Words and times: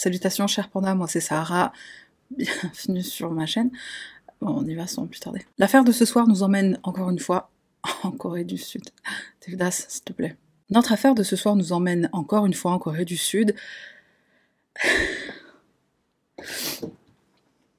Salutations 0.00 0.46
cher 0.46 0.70
panda, 0.70 0.94
moi 0.94 1.06
c'est 1.08 1.20
Sarah, 1.20 1.74
bienvenue 2.30 3.02
sur 3.02 3.30
ma 3.32 3.44
chaîne. 3.44 3.70
Bon, 4.40 4.62
on 4.62 4.64
y 4.64 4.74
va 4.74 4.86
sans 4.86 5.06
plus 5.06 5.20
tarder. 5.20 5.44
L'affaire 5.58 5.84
de 5.84 5.92
ce 5.92 6.06
soir 6.06 6.26
nous 6.26 6.42
emmène 6.42 6.80
encore 6.84 7.10
une 7.10 7.18
fois 7.18 7.50
en 8.02 8.10
Corée 8.10 8.44
du 8.44 8.56
Sud. 8.56 8.84
Tevdas, 9.40 9.84
s'il 9.88 10.04
te 10.04 10.14
plaît. 10.14 10.38
Notre 10.70 10.92
affaire 10.92 11.14
de 11.14 11.22
ce 11.22 11.36
soir 11.36 11.54
nous 11.54 11.74
emmène 11.74 12.08
encore 12.14 12.46
une 12.46 12.54
fois 12.54 12.72
en 12.72 12.78
Corée 12.78 13.04
du 13.04 13.18
Sud. 13.18 13.54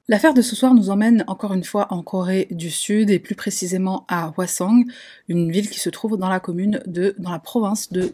L'affaire 0.08 0.36
de 0.36 0.44
ce 0.44 0.56
soir 0.56 0.76
nous 0.76 0.92
emmène 0.92 1.24
encore 1.26 1.54
une 1.54 1.64
fois 1.64 1.88
en 1.92 2.04
Corée 2.04 2.48
du 2.52 2.70
Sud 2.70 3.10
et 3.10 3.18
plus 3.18 3.34
précisément 3.34 4.06
à 4.08 4.32
Hwasong, 4.38 4.86
une 5.28 5.52
ville 5.52 5.72
qui 5.72 5.80
se 5.80 5.90
trouve 5.90 6.18
dans 6.18 6.30
la 6.30 6.40
commune 6.40 6.84
de, 6.86 7.16
dans 7.18 7.32
la 7.32 7.40
province 7.40 7.92
de. 7.92 8.14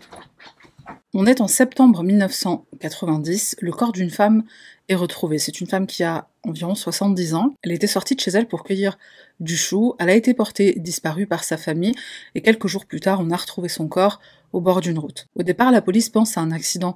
On 1.20 1.26
est 1.26 1.42
en 1.42 1.48
septembre 1.48 2.04
1990, 2.04 3.56
le 3.60 3.72
corps 3.72 3.92
d'une 3.92 4.12
femme 4.12 4.44
est 4.88 4.94
retrouvé. 4.94 5.40
C'est 5.40 5.60
une 5.60 5.66
femme 5.66 5.88
qui 5.88 6.04
a 6.04 6.28
environ 6.44 6.76
70 6.76 7.34
ans. 7.34 7.56
Elle 7.64 7.72
était 7.72 7.88
sortie 7.88 8.14
de 8.14 8.20
chez 8.20 8.30
elle 8.30 8.48
pour 8.48 8.64
cueillir 8.64 9.00
du 9.40 9.58
chou. 9.58 9.96
Elle 9.98 10.12
a 10.12 10.14
été 10.14 10.36
portée 10.36 10.76
disparue 10.78 11.26
par 11.26 11.44
sa 11.44 11.58
famille 11.58 11.96
et 12.36 12.42
quelques 12.42 12.68
jours 12.68 12.86
plus 12.86 13.00
tard, 13.00 13.20
on 13.20 13.32
a 13.32 13.36
retrouvé 13.36 13.68
son 13.68 13.88
corps 13.88 14.22
au 14.54 14.62
bord 14.62 14.80
d'une 14.80 15.00
route. 15.00 15.26
Au 15.34 15.42
départ, 15.42 15.72
la 15.72 15.82
police 15.82 16.10
pense 16.10 16.38
à 16.38 16.42
un 16.42 16.52
accident 16.52 16.96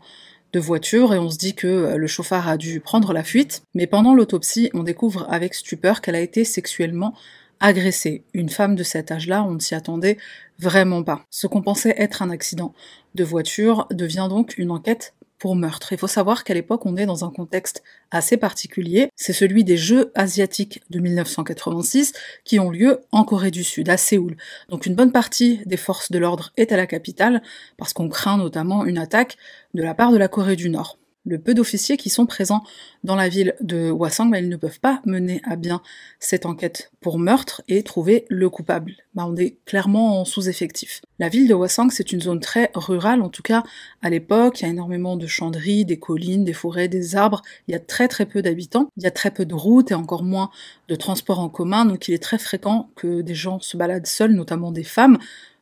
de 0.53 0.59
voiture 0.59 1.15
et 1.15 1.17
on 1.17 1.31
se 1.31 1.39
dit 1.39 1.55
que 1.55 1.65
euh, 1.65 1.97
le 1.97 2.05
chauffard 2.05 2.47
a 2.47 2.57
dû 2.57 2.79
prendre 2.79 3.13
la 3.13 3.23
fuite, 3.23 3.63
mais 3.73 3.87
pendant 3.87 4.13
l'autopsie, 4.13 4.69
on 4.75 4.83
découvre 4.83 5.25
avec 5.31 5.55
stupeur 5.55 5.99
qu'elle 5.99 6.13
a 6.13 6.21
été 6.21 6.45
sexuellement 6.45 7.15
agressée. 7.61 8.23
Une 8.33 8.49
femme 8.49 8.75
de 8.75 8.83
cet 8.83 9.11
âge-là, 9.11 9.43
on 9.43 9.53
ne 9.53 9.59
s'y 9.59 9.75
attendait 9.75 10.17
vraiment 10.59 11.03
pas. 11.03 11.25
Ce 11.29 11.47
qu'on 11.47 11.61
pensait 11.61 11.95
être 11.97 12.21
un 12.21 12.29
accident 12.29 12.73
de 13.15 13.23
voiture 13.23 13.87
devient 13.91 14.27
donc 14.29 14.57
une 14.57 14.71
enquête 14.71 15.13
pour 15.41 15.55
meurtre. 15.55 15.91
Il 15.91 15.97
faut 15.97 16.05
savoir 16.05 16.43
qu'à 16.43 16.53
l'époque, 16.53 16.85
on 16.85 16.97
est 16.97 17.07
dans 17.07 17.25
un 17.25 17.31
contexte 17.31 17.81
assez 18.11 18.37
particulier. 18.37 19.09
C'est 19.15 19.33
celui 19.33 19.63
des 19.63 19.75
Jeux 19.75 20.11
asiatiques 20.13 20.83
de 20.91 20.99
1986 20.99 22.13
qui 22.43 22.59
ont 22.59 22.69
lieu 22.69 22.99
en 23.11 23.23
Corée 23.23 23.49
du 23.49 23.63
Sud, 23.63 23.89
à 23.89 23.97
Séoul. 23.97 24.37
Donc 24.69 24.85
une 24.85 24.93
bonne 24.93 25.11
partie 25.11 25.61
des 25.65 25.77
forces 25.77 26.11
de 26.11 26.19
l'ordre 26.19 26.51
est 26.57 26.71
à 26.71 26.77
la 26.77 26.85
capitale 26.85 27.41
parce 27.77 27.91
qu'on 27.91 28.07
craint 28.07 28.37
notamment 28.37 28.85
une 28.85 28.99
attaque 28.99 29.37
de 29.73 29.81
la 29.81 29.95
part 29.95 30.11
de 30.11 30.17
la 30.17 30.27
Corée 30.27 30.55
du 30.55 30.69
Nord 30.69 30.99
le 31.25 31.39
peu 31.39 31.53
d'officiers 31.53 31.97
qui 31.97 32.09
sont 32.09 32.25
présents 32.25 32.63
dans 33.03 33.15
la 33.15 33.29
ville 33.29 33.55
de 33.61 33.91
Hwasong, 33.91 34.31
bah, 34.31 34.39
ils 34.39 34.49
ne 34.49 34.55
peuvent 34.55 34.79
pas 34.79 35.01
mener 35.05 35.41
à 35.43 35.55
bien 35.55 35.81
cette 36.19 36.45
enquête 36.45 36.91
pour 36.99 37.19
meurtre 37.19 37.61
et 37.67 37.83
trouver 37.83 38.25
le 38.29 38.49
coupable. 38.49 38.93
Bah, 39.13 39.25
on 39.27 39.35
est 39.35 39.57
clairement 39.65 40.19
en 40.21 40.25
sous-effectif. 40.25 41.01
La 41.19 41.29
ville 41.29 41.47
de 41.47 41.53
Hwasong, 41.53 41.91
c'est 41.91 42.11
une 42.11 42.21
zone 42.21 42.39
très 42.39 42.71
rurale, 42.73 43.21
en 43.21 43.29
tout 43.29 43.43
cas 43.43 43.63
à 44.01 44.09
l'époque, 44.09 44.61
il 44.61 44.63
y 44.63 44.67
a 44.67 44.71
énormément 44.71 45.15
de 45.15 45.27
chanderies, 45.27 45.85
des 45.85 45.99
collines, 45.99 46.43
des 46.43 46.53
forêts, 46.53 46.87
des 46.87 47.15
arbres, 47.15 47.41
il 47.67 47.71
y 47.71 47.75
a 47.75 47.79
très 47.79 48.07
très 48.07 48.25
peu 48.25 48.41
d'habitants, 48.41 48.89
il 48.97 49.03
y 49.03 49.07
a 49.07 49.11
très 49.11 49.31
peu 49.31 49.45
de 49.45 49.53
routes 49.53 49.91
et 49.91 49.95
encore 49.95 50.23
moins 50.23 50.49
de 50.87 50.95
transports 50.95 51.39
en 51.39 51.49
commun, 51.49 51.85
donc 51.85 52.07
il 52.07 52.13
est 52.13 52.23
très 52.23 52.39
fréquent 52.39 52.89
que 52.95 53.21
des 53.21 53.35
gens 53.35 53.59
se 53.59 53.77
baladent 53.77 54.07
seuls, 54.07 54.33
notamment 54.33 54.71
des 54.71 54.83
femmes, 54.83 55.19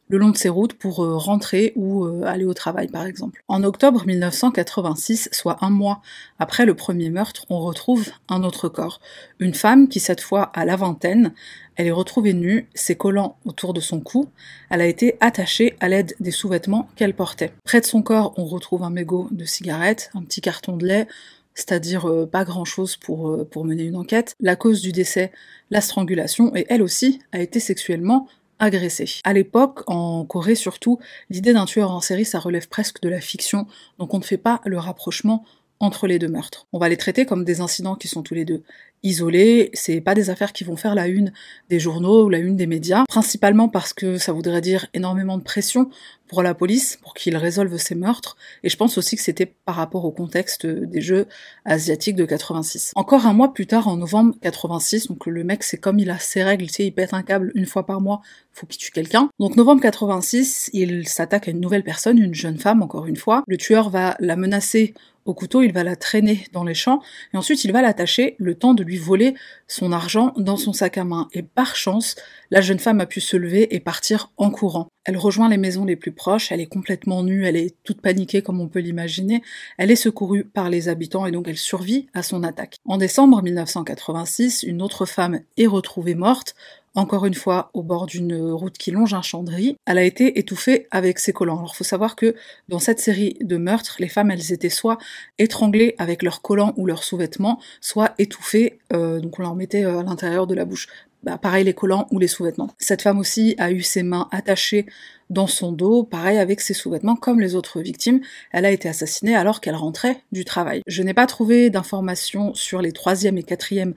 le 0.10 0.18
long 0.18 0.30
de 0.30 0.38
ces 0.38 0.50
routes 0.50 0.74
pour 0.74 1.04
euh, 1.04 1.16
rentrer 1.18 1.72
ou 1.76 2.04
euh, 2.04 2.24
aller 2.26 2.46
au 2.46 2.54
travail 2.54 2.88
par 2.88 3.06
exemple. 3.06 3.44
En 3.48 3.64
octobre 3.64 4.06
1986, 4.06 5.30
soit 5.32 5.58
un 5.62 5.70
mois 5.70 6.02
après 6.40 6.66
le 6.66 6.74
premier 6.74 7.10
meurtre, 7.12 7.46
on 7.50 7.60
retrouve 7.60 8.10
un 8.28 8.44
autre 8.44 8.70
corps. 8.70 9.00
Une 9.40 9.54
femme 9.54 9.88
qui 9.88 10.00
cette 10.00 10.22
fois 10.22 10.44
a 10.54 10.66
la 10.66 10.76
vingtaine, 10.76 11.34
elle 11.76 11.88
est 11.88 11.92
retrouvée 11.92 12.34
nue, 12.34 12.68
ses 12.74 12.96
collants 12.96 13.38
autour 13.46 13.74
de 13.74 13.80
son 13.80 14.02
cou, 14.02 14.28
elle 14.70 14.82
a 14.82 14.88
été 14.88 15.16
attachée 15.20 15.78
à 15.80 15.88
l'aide 15.88 16.16
des 16.20 16.32
sous-vêtements 16.32 16.90
qu'elle 16.96 17.14
portait. 17.14 17.54
Près 17.64 17.80
de 17.80 17.86
son 17.86 18.02
corps, 18.02 18.34
on 18.38 18.46
retrouve 18.46 18.84
un 18.84 18.90
mégot 18.90 19.28
de 19.32 19.46
cigarette, 19.46 20.10
un 20.16 20.24
petit 20.24 20.42
carton 20.42 20.76
de 20.76 20.86
lait, 20.86 21.08
c'est-à-dire 21.54 22.10
euh, 22.10 22.26
pas 22.26 22.46
grand-chose 22.46 22.98
pour, 22.98 23.48
pour 23.50 23.64
mener 23.64 23.84
une 23.84 23.96
enquête. 23.96 24.34
La 24.40 24.56
cause 24.56 24.82
du 24.82 24.92
décès, 24.92 25.32
la 25.70 25.82
strangulation, 25.82 26.56
et 26.56 26.66
elle 26.70 26.82
aussi 26.82 27.20
a 27.32 27.40
été 27.40 27.60
sexuellement 27.60 28.28
agressé. 28.60 29.06
À 29.24 29.34
l'époque, 29.34 29.82
en 29.88 30.26
Corée 30.26 30.56
surtout, 30.56 31.00
l'idée 31.30 31.54
d'un 31.54 31.66
tueur 31.66 31.92
en 31.92 32.02
série, 32.02 32.26
ça 32.26 32.40
relève 32.40 32.68
presque 32.68 33.02
de 33.02 33.10
la 33.10 33.22
fiction, 33.22 33.68
donc 33.98 34.14
on 34.14 34.20
ne 34.20 34.24
fait 34.24 34.38
pas 34.38 34.62
le 34.66 34.78
rapprochement 34.78 35.46
entre 35.80 36.08
les 36.08 36.20
deux 36.20 36.28
meurtres. 36.28 36.68
On 36.74 36.80
va 36.80 36.90
les 36.90 36.98
traiter 36.98 37.26
comme 37.26 37.46
des 37.46 37.62
incidents 37.62 37.96
qui 37.96 38.08
sont 38.08 38.22
tous 38.22 38.34
les 38.34 38.46
deux 38.46 38.64
isolés, 39.04 39.70
c'est 39.74 40.02
pas 40.02 40.16
des 40.16 40.30
affaires 40.30 40.54
qui 40.54 40.64
vont 40.64 40.76
faire 40.76 40.96
la 40.96 41.08
une 41.08 41.32
des 41.70 41.80
journaux 41.80 42.26
ou 42.26 42.30
la 42.30 42.40
une 42.40 42.56
des 42.56 42.68
médias, 42.68 43.04
principalement 43.08 43.70
parce 43.70 43.94
que 43.94 44.18
ça 44.18 44.34
voudrait 44.34 44.62
dire 44.62 44.88
énormément 44.94 45.38
de 45.38 45.44
pression 45.44 45.90
pour 46.28 46.44
la 46.44 46.54
police, 46.54 47.00
pour 47.02 47.16
qu'ils 47.16 47.36
résolvent 47.38 47.78
ces 47.78 47.96
meurtres, 47.96 48.38
et 48.64 48.70
je 48.70 48.78
pense 48.78 49.00
aussi 49.00 49.16
que 49.16 49.22
c'était 49.22 49.48
par 49.48 49.76
rapport 49.76 50.06
au 50.06 50.12
contexte 50.12 50.68
des 50.68 51.02
Jeux 51.02 51.26
asiatiques 51.66 52.16
de 52.16 52.26
86. 52.26 52.92
Encore 52.96 53.26
un 53.26 53.34
mois 53.34 53.52
plus 53.52 53.66
tard, 53.66 53.88
en 53.88 53.98
novembre 53.98 54.36
86, 54.42 55.08
donc 55.08 55.26
le 55.26 55.44
mec 55.44 55.64
c'est 55.64 55.78
comme 55.78 55.98
il 55.98 56.12
a 56.12 56.20
ses 56.20 56.44
règles, 56.44 56.68
tu 56.68 56.74
sais, 56.74 56.86
il 56.86 56.92
pète 56.92 57.16
un 57.16 57.24
câble 57.24 57.52
une 57.56 57.66
fois 57.66 57.86
par 57.86 58.00
mois, 58.00 58.22
faut 58.52 58.68
qu'il 58.68 58.80
tue 58.80 58.92
quelqu'un. 58.92 59.30
Donc 59.40 59.56
novembre 59.56 59.82
86, 59.82 60.70
il 60.74 61.08
s'attaque 61.08 61.48
à 61.48 61.52
une 61.52 61.62
nouvelle 61.62 61.84
personne, 61.84 62.20
une 62.20 62.36
jeune 62.36 62.60
femme 62.60 62.84
encore 62.84 63.08
une 63.08 63.18
fois. 63.18 63.44
Le 63.48 63.58
tueur 63.58 63.90
va 63.90 64.16
la 64.20 64.36
menacer 64.36 64.94
au 65.30 65.34
couteau, 65.34 65.62
il 65.62 65.72
va 65.72 65.84
la 65.84 65.96
traîner 65.96 66.46
dans 66.52 66.64
les 66.64 66.74
champs, 66.74 67.02
et 67.34 67.38
ensuite 67.38 67.64
il 67.64 67.72
va 67.72 67.82
l'attacher 67.82 68.36
le 68.40 68.56
temps 68.56 68.74
de 68.74 68.84
lui 68.84 68.98
voler 68.98 69.36
son 69.68 69.92
argent 69.92 70.34
dans 70.38 70.58
son 70.58 70.74
sac 70.74 70.98
à 70.98 71.04
main. 71.04 71.28
Et 71.34 71.44
par 71.44 71.76
chance, 71.76 72.16
la 72.52 72.62
jeune 72.62 72.80
femme 72.80 73.00
a 73.00 73.06
pu 73.06 73.22
se 73.22 73.38
lever 73.38 73.76
et 73.76 73.80
partir 73.80 74.32
en 74.38 74.50
courant. 74.50 74.90
Elle 75.10 75.18
rejoint 75.18 75.50
les 75.50 75.58
maisons 75.58 75.86
les 75.86 75.96
plus 75.96 76.12
proches, 76.12 76.52
elle 76.52 76.62
est 76.62 76.68
complètement 76.68 77.24
nue, 77.24 77.44
elle 77.44 77.56
est 77.56 77.74
toute 77.84 78.00
paniquée 78.00 78.44
comme 78.44 78.62
on 78.62 78.68
peut 78.68 78.78
l'imaginer, 78.78 79.42
elle 79.80 79.90
est 79.90 79.96
secourue 79.96 80.44
par 80.44 80.70
les 80.70 80.88
habitants 80.88 81.26
et 81.26 81.32
donc 81.32 81.48
elle 81.48 81.58
survit 81.58 82.06
à 82.14 82.22
son 82.22 82.44
attaque. 82.44 82.76
En 82.86 82.98
décembre 82.98 83.42
1986, 83.42 84.62
une 84.62 84.84
autre 84.84 85.08
femme 85.08 85.40
est 85.58 85.66
retrouvée 85.66 86.14
morte, 86.14 86.54
encore 86.94 87.26
une 87.26 87.34
fois 87.34 87.72
au 87.74 87.82
bord 87.82 88.06
d'une 88.06 88.52
route 88.52 88.78
qui 88.78 88.92
longe 88.92 89.14
un 89.16 89.22
champ 89.24 89.44
Elle 89.86 89.98
a 89.98 90.04
été 90.04 90.38
étouffée 90.38 90.88
avec 90.92 91.18
ses 91.20 91.34
collants. 91.34 91.58
Alors 91.58 91.76
faut 91.76 91.84
savoir 91.84 92.16
que 92.16 92.36
dans 92.68 92.80
cette 92.80 93.00
série 93.00 93.38
de 93.42 93.58
meurtres, 93.58 93.98
les 94.00 94.10
femmes 94.10 94.32
elles 94.32 94.52
étaient 94.52 94.70
soit 94.70 94.98
étranglées 95.40 95.96
avec 95.98 96.22
leurs 96.24 96.42
collants 96.42 96.74
ou 96.78 96.86
leurs 96.86 97.04
sous-vêtements, 97.04 97.60
soit 97.82 98.14
étouffées, 98.20 98.80
euh, 98.94 99.20
donc 99.20 99.40
on 99.40 99.42
leur 99.42 99.56
mettait 99.56 99.86
euh, 99.86 100.00
à 100.00 100.04
l'intérieur 100.04 100.46
de 100.46 100.54
la 100.54 100.66
bouche. 100.66 100.88
Bah, 101.24 101.38
pareil 101.38 101.66
les 101.66 101.74
collants 101.74 102.08
ou 102.12 102.20
les 102.20 102.28
sous-vêtements. 102.28 102.70
Cette 102.78 103.02
femme 103.02 103.20
aussi 103.20 103.56
a 103.58 103.72
eu 103.72 103.82
ses 103.82 104.04
mains 104.04 104.30
attachées 104.32 104.86
dans 105.30 105.48
son 105.48 105.74
dos, 105.74 106.04
pareil 106.04 106.38
avec 106.38 106.62
ses 106.62 106.74
sous-vêtements, 106.74 107.16
comme 107.16 107.42
les 107.42 107.56
autres 107.56 107.82
victimes. 107.82 108.22
Elle 108.52 108.66
a 108.66 108.72
été 108.72 108.88
assassinée 108.88 109.36
alors 109.36 109.60
qu'elle 109.60 109.76
rentrait 109.76 110.24
du 110.32 110.46
travail. 110.46 110.82
Je 110.88 111.04
n'ai 111.04 111.14
pas 111.14 111.28
trouvé 111.28 111.70
d'informations 111.70 112.54
sur 112.54 112.82
les 112.82 112.94
troisième 112.94 113.38
et 113.38 113.44
quatrième 113.44 113.94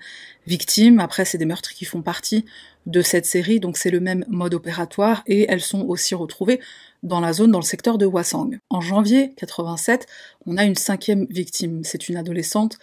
victimes. 0.46 0.98
Après, 0.98 1.24
c'est 1.24 1.38
des 1.38 1.46
meurtres 1.46 1.72
qui 1.72 1.84
font 1.84 2.02
partie 2.02 2.44
de 2.86 3.00
cette 3.00 3.26
série, 3.26 3.60
donc 3.60 3.76
c'est 3.76 3.90
le 3.90 4.00
même 4.00 4.24
mode 4.28 4.54
opératoire, 4.54 5.22
et 5.26 5.46
elles 5.48 5.60
sont 5.60 5.82
aussi 5.82 6.16
retrouvées 6.16 6.60
dans 7.04 7.20
la 7.20 7.32
zone, 7.32 7.52
dans 7.52 7.60
le 7.60 7.64
secteur 7.64 7.98
de 7.98 8.06
Hwasong. 8.06 8.58
En 8.68 8.80
janvier 8.80 9.32
87, 9.36 10.06
on 10.46 10.56
a 10.56 10.64
une 10.64 10.74
cinquième 10.74 11.26
victime. 11.30 11.82
C'est 11.84 12.08
une 12.08 12.16
adolescente 12.16 12.78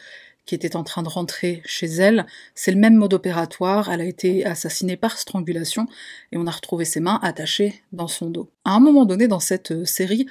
qui 0.45 0.55
était 0.55 0.75
en 0.75 0.83
train 0.83 1.03
de 1.03 1.09
rentrer 1.09 1.61
chez 1.65 1.87
elle. 1.87 2.25
C'est 2.55 2.71
le 2.71 2.79
même 2.79 2.95
mode 2.95 3.13
opératoire, 3.13 3.91
elle 3.91 4.01
a 4.01 4.05
été 4.05 4.45
assassinée 4.45 4.97
par 4.97 5.17
strangulation 5.17 5.87
et 6.31 6.37
on 6.37 6.47
a 6.47 6.51
retrouvé 6.51 6.85
ses 6.85 6.99
mains 6.99 7.19
attachées 7.21 7.83
dans 7.91 8.07
son 8.07 8.29
dos. 8.29 8.49
À 8.65 8.71
un 8.71 8.79
moment 8.79 9.05
donné 9.05 9.27
dans 9.27 9.39
cette 9.39 9.71
euh, 9.71 9.85
série 9.85 10.25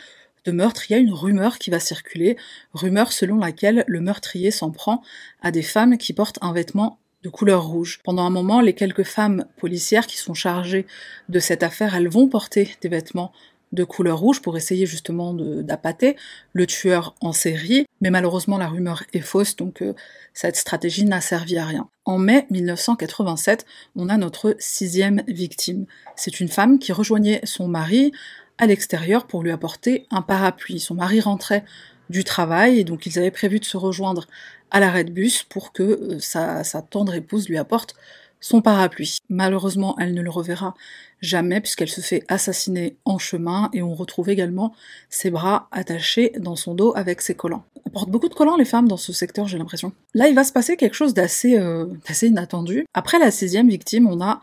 de 0.44 0.52
meurtres, 0.52 0.90
il 0.90 0.94
y 0.94 0.96
a 0.96 0.98
une 0.98 1.12
rumeur 1.12 1.58
qui 1.58 1.70
va 1.70 1.80
circuler, 1.80 2.36
rumeur 2.72 3.12
selon 3.12 3.36
laquelle 3.36 3.84
le 3.86 4.00
meurtrier 4.00 4.50
s'en 4.50 4.70
prend 4.70 5.02
à 5.42 5.50
des 5.50 5.62
femmes 5.62 5.98
qui 5.98 6.12
portent 6.12 6.38
un 6.42 6.52
vêtement 6.52 6.98
de 7.22 7.28
couleur 7.28 7.64
rouge. 7.66 8.00
Pendant 8.04 8.24
un 8.24 8.30
moment, 8.30 8.60
les 8.60 8.74
quelques 8.74 9.04
femmes 9.04 9.44
policières 9.56 10.06
qui 10.06 10.16
sont 10.16 10.34
chargées 10.34 10.86
de 11.28 11.40
cette 11.40 11.62
affaire, 11.62 11.94
elles 11.94 12.08
vont 12.08 12.28
porter 12.28 12.76
des 12.80 12.88
vêtements 12.88 13.32
de 13.72 13.84
couleur 13.84 14.18
rouge 14.18 14.40
pour 14.40 14.56
essayer 14.56 14.86
justement 14.86 15.34
d'appâter 15.34 16.16
le 16.52 16.66
tueur 16.66 17.14
en 17.20 17.32
série, 17.32 17.86
mais 18.00 18.10
malheureusement 18.10 18.58
la 18.58 18.68
rumeur 18.68 19.02
est 19.12 19.20
fausse, 19.20 19.56
donc 19.56 19.82
euh, 19.82 19.94
cette 20.32 20.56
stratégie 20.56 21.04
n'a 21.04 21.20
servi 21.20 21.58
à 21.58 21.66
rien. 21.66 21.88
En 22.04 22.18
mai 22.18 22.46
1987, 22.50 23.66
on 23.96 24.08
a 24.08 24.16
notre 24.16 24.56
sixième 24.58 25.22
victime. 25.28 25.86
C'est 26.16 26.40
une 26.40 26.48
femme 26.48 26.78
qui 26.78 26.92
rejoignait 26.92 27.40
son 27.44 27.68
mari 27.68 28.12
à 28.56 28.66
l'extérieur 28.66 29.26
pour 29.26 29.42
lui 29.42 29.50
apporter 29.50 30.06
un 30.10 30.22
parapluie. 30.22 30.80
Son 30.80 30.94
mari 30.94 31.20
rentrait 31.20 31.64
du 32.10 32.24
travail 32.24 32.78
et 32.78 32.84
donc 32.84 33.06
ils 33.06 33.18
avaient 33.18 33.30
prévu 33.30 33.60
de 33.60 33.64
se 33.64 33.76
rejoindre 33.76 34.26
à 34.70 34.80
l'arrêt 34.80 35.04
de 35.04 35.10
bus 35.10 35.42
pour 35.44 35.72
que 35.72 35.82
euh, 35.82 36.18
sa, 36.20 36.64
sa 36.64 36.82
tendre 36.82 37.14
épouse 37.14 37.48
lui 37.48 37.58
apporte 37.58 37.94
son 38.40 38.60
parapluie. 38.60 39.18
Malheureusement, 39.28 39.96
elle 39.98 40.14
ne 40.14 40.22
le 40.22 40.30
reverra 40.30 40.74
jamais 41.20 41.60
puisqu'elle 41.60 41.88
se 41.88 42.00
fait 42.00 42.24
assassiner 42.28 42.96
en 43.04 43.18
chemin 43.18 43.70
et 43.72 43.82
on 43.82 43.94
retrouve 43.94 44.28
également 44.28 44.74
ses 45.10 45.30
bras 45.30 45.68
attachés 45.72 46.32
dans 46.38 46.56
son 46.56 46.74
dos 46.74 46.92
avec 46.96 47.20
ses 47.20 47.34
collants. 47.34 47.64
On 47.86 47.90
porte 47.90 48.10
beaucoup 48.10 48.28
de 48.28 48.34
collants 48.34 48.56
les 48.56 48.64
femmes 48.64 48.88
dans 48.88 48.96
ce 48.96 49.12
secteur, 49.12 49.48
j'ai 49.48 49.58
l'impression. 49.58 49.92
Là, 50.14 50.28
il 50.28 50.34
va 50.34 50.44
se 50.44 50.52
passer 50.52 50.76
quelque 50.76 50.94
chose 50.94 51.14
d'assez 51.14 51.58
euh, 51.58 51.86
inattendu. 52.22 52.84
Après 52.94 53.18
la 53.18 53.30
sixième 53.30 53.68
victime, 53.68 54.06
on 54.06 54.20
a 54.20 54.40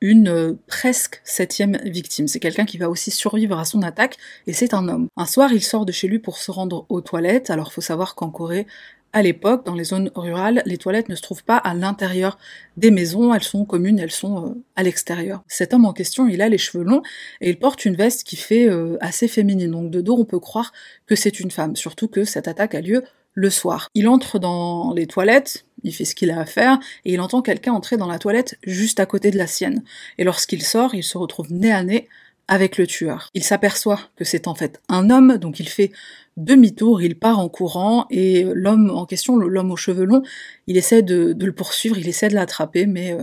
une 0.00 0.28
euh, 0.28 0.52
presque 0.66 1.20
septième 1.24 1.78
victime. 1.84 2.28
C'est 2.28 2.40
quelqu'un 2.40 2.66
qui 2.66 2.76
va 2.76 2.90
aussi 2.90 3.10
survivre 3.10 3.58
à 3.58 3.64
son 3.64 3.82
attaque, 3.82 4.18
et 4.46 4.52
c'est 4.52 4.74
un 4.74 4.86
homme. 4.88 5.08
Un 5.16 5.26
soir, 5.26 5.52
il 5.52 5.62
sort 5.62 5.86
de 5.86 5.92
chez 5.92 6.08
lui 6.08 6.18
pour 6.18 6.36
se 6.36 6.50
rendre 6.50 6.84
aux 6.88 7.00
toilettes, 7.00 7.50
alors 7.50 7.72
faut 7.72 7.80
savoir 7.80 8.14
qu'en 8.14 8.30
Corée, 8.30 8.66
À 9.14 9.22
l'époque, 9.22 9.64
dans 9.64 9.76
les 9.76 9.84
zones 9.84 10.10
rurales, 10.16 10.60
les 10.66 10.76
toilettes 10.76 11.08
ne 11.08 11.14
se 11.14 11.22
trouvent 11.22 11.44
pas 11.44 11.56
à 11.56 11.72
l'intérieur 11.72 12.36
des 12.76 12.90
maisons, 12.90 13.32
elles 13.32 13.44
sont 13.44 13.64
communes, 13.64 14.00
elles 14.00 14.10
sont 14.10 14.44
euh, 14.44 14.48
à 14.74 14.82
l'extérieur. 14.82 15.44
Cet 15.46 15.72
homme 15.72 15.84
en 15.84 15.92
question, 15.92 16.26
il 16.26 16.42
a 16.42 16.48
les 16.48 16.58
cheveux 16.58 16.82
longs 16.82 17.02
et 17.40 17.50
il 17.50 17.56
porte 17.56 17.84
une 17.84 17.94
veste 17.94 18.24
qui 18.24 18.34
fait 18.34 18.68
euh, 18.68 18.96
assez 19.00 19.28
féminine. 19.28 19.70
Donc 19.70 19.92
de 19.92 20.00
dos, 20.00 20.16
on 20.18 20.24
peut 20.24 20.40
croire 20.40 20.72
que 21.06 21.14
c'est 21.14 21.38
une 21.38 21.52
femme, 21.52 21.76
surtout 21.76 22.08
que 22.08 22.24
cette 22.24 22.48
attaque 22.48 22.74
a 22.74 22.80
lieu 22.80 23.04
le 23.34 23.50
soir. 23.50 23.88
Il 23.94 24.08
entre 24.08 24.40
dans 24.40 24.92
les 24.92 25.06
toilettes, 25.06 25.64
il 25.84 25.94
fait 25.94 26.04
ce 26.04 26.16
qu'il 26.16 26.32
a 26.32 26.40
à 26.40 26.44
faire, 26.44 26.80
et 27.04 27.12
il 27.12 27.20
entend 27.20 27.40
quelqu'un 27.40 27.72
entrer 27.72 27.96
dans 27.96 28.08
la 28.08 28.18
toilette 28.18 28.58
juste 28.64 28.98
à 28.98 29.06
côté 29.06 29.30
de 29.30 29.38
la 29.38 29.46
sienne. 29.46 29.84
Et 30.18 30.24
lorsqu'il 30.24 30.62
sort, 30.64 30.92
il 30.96 31.04
se 31.04 31.18
retrouve 31.18 31.52
nez 31.52 31.70
à 31.70 31.84
nez 31.84 32.08
avec 32.48 32.78
le 32.78 32.86
tueur. 32.86 33.30
Il 33.34 33.44
s'aperçoit 33.44 34.00
que 34.16 34.24
c'est 34.24 34.48
en 34.48 34.54
fait 34.54 34.80
un 34.88 35.10
homme, 35.10 35.38
donc 35.38 35.60
il 35.60 35.68
fait 35.68 35.92
demi-tour, 36.36 37.02
il 37.02 37.18
part 37.18 37.38
en 37.38 37.48
courant, 37.48 38.06
et 38.10 38.44
l'homme 38.54 38.90
en 38.90 39.06
question, 39.06 39.36
l'homme 39.36 39.70
aux 39.70 39.76
cheveux 39.76 40.04
longs, 40.04 40.22
il 40.66 40.76
essaie 40.76 41.02
de, 41.02 41.36
le 41.38 41.52
poursuivre, 41.52 41.98
il 41.98 42.08
essaie 42.08 42.28
de 42.28 42.34
l'attraper, 42.34 42.86
mais 42.86 43.12
euh, 43.12 43.22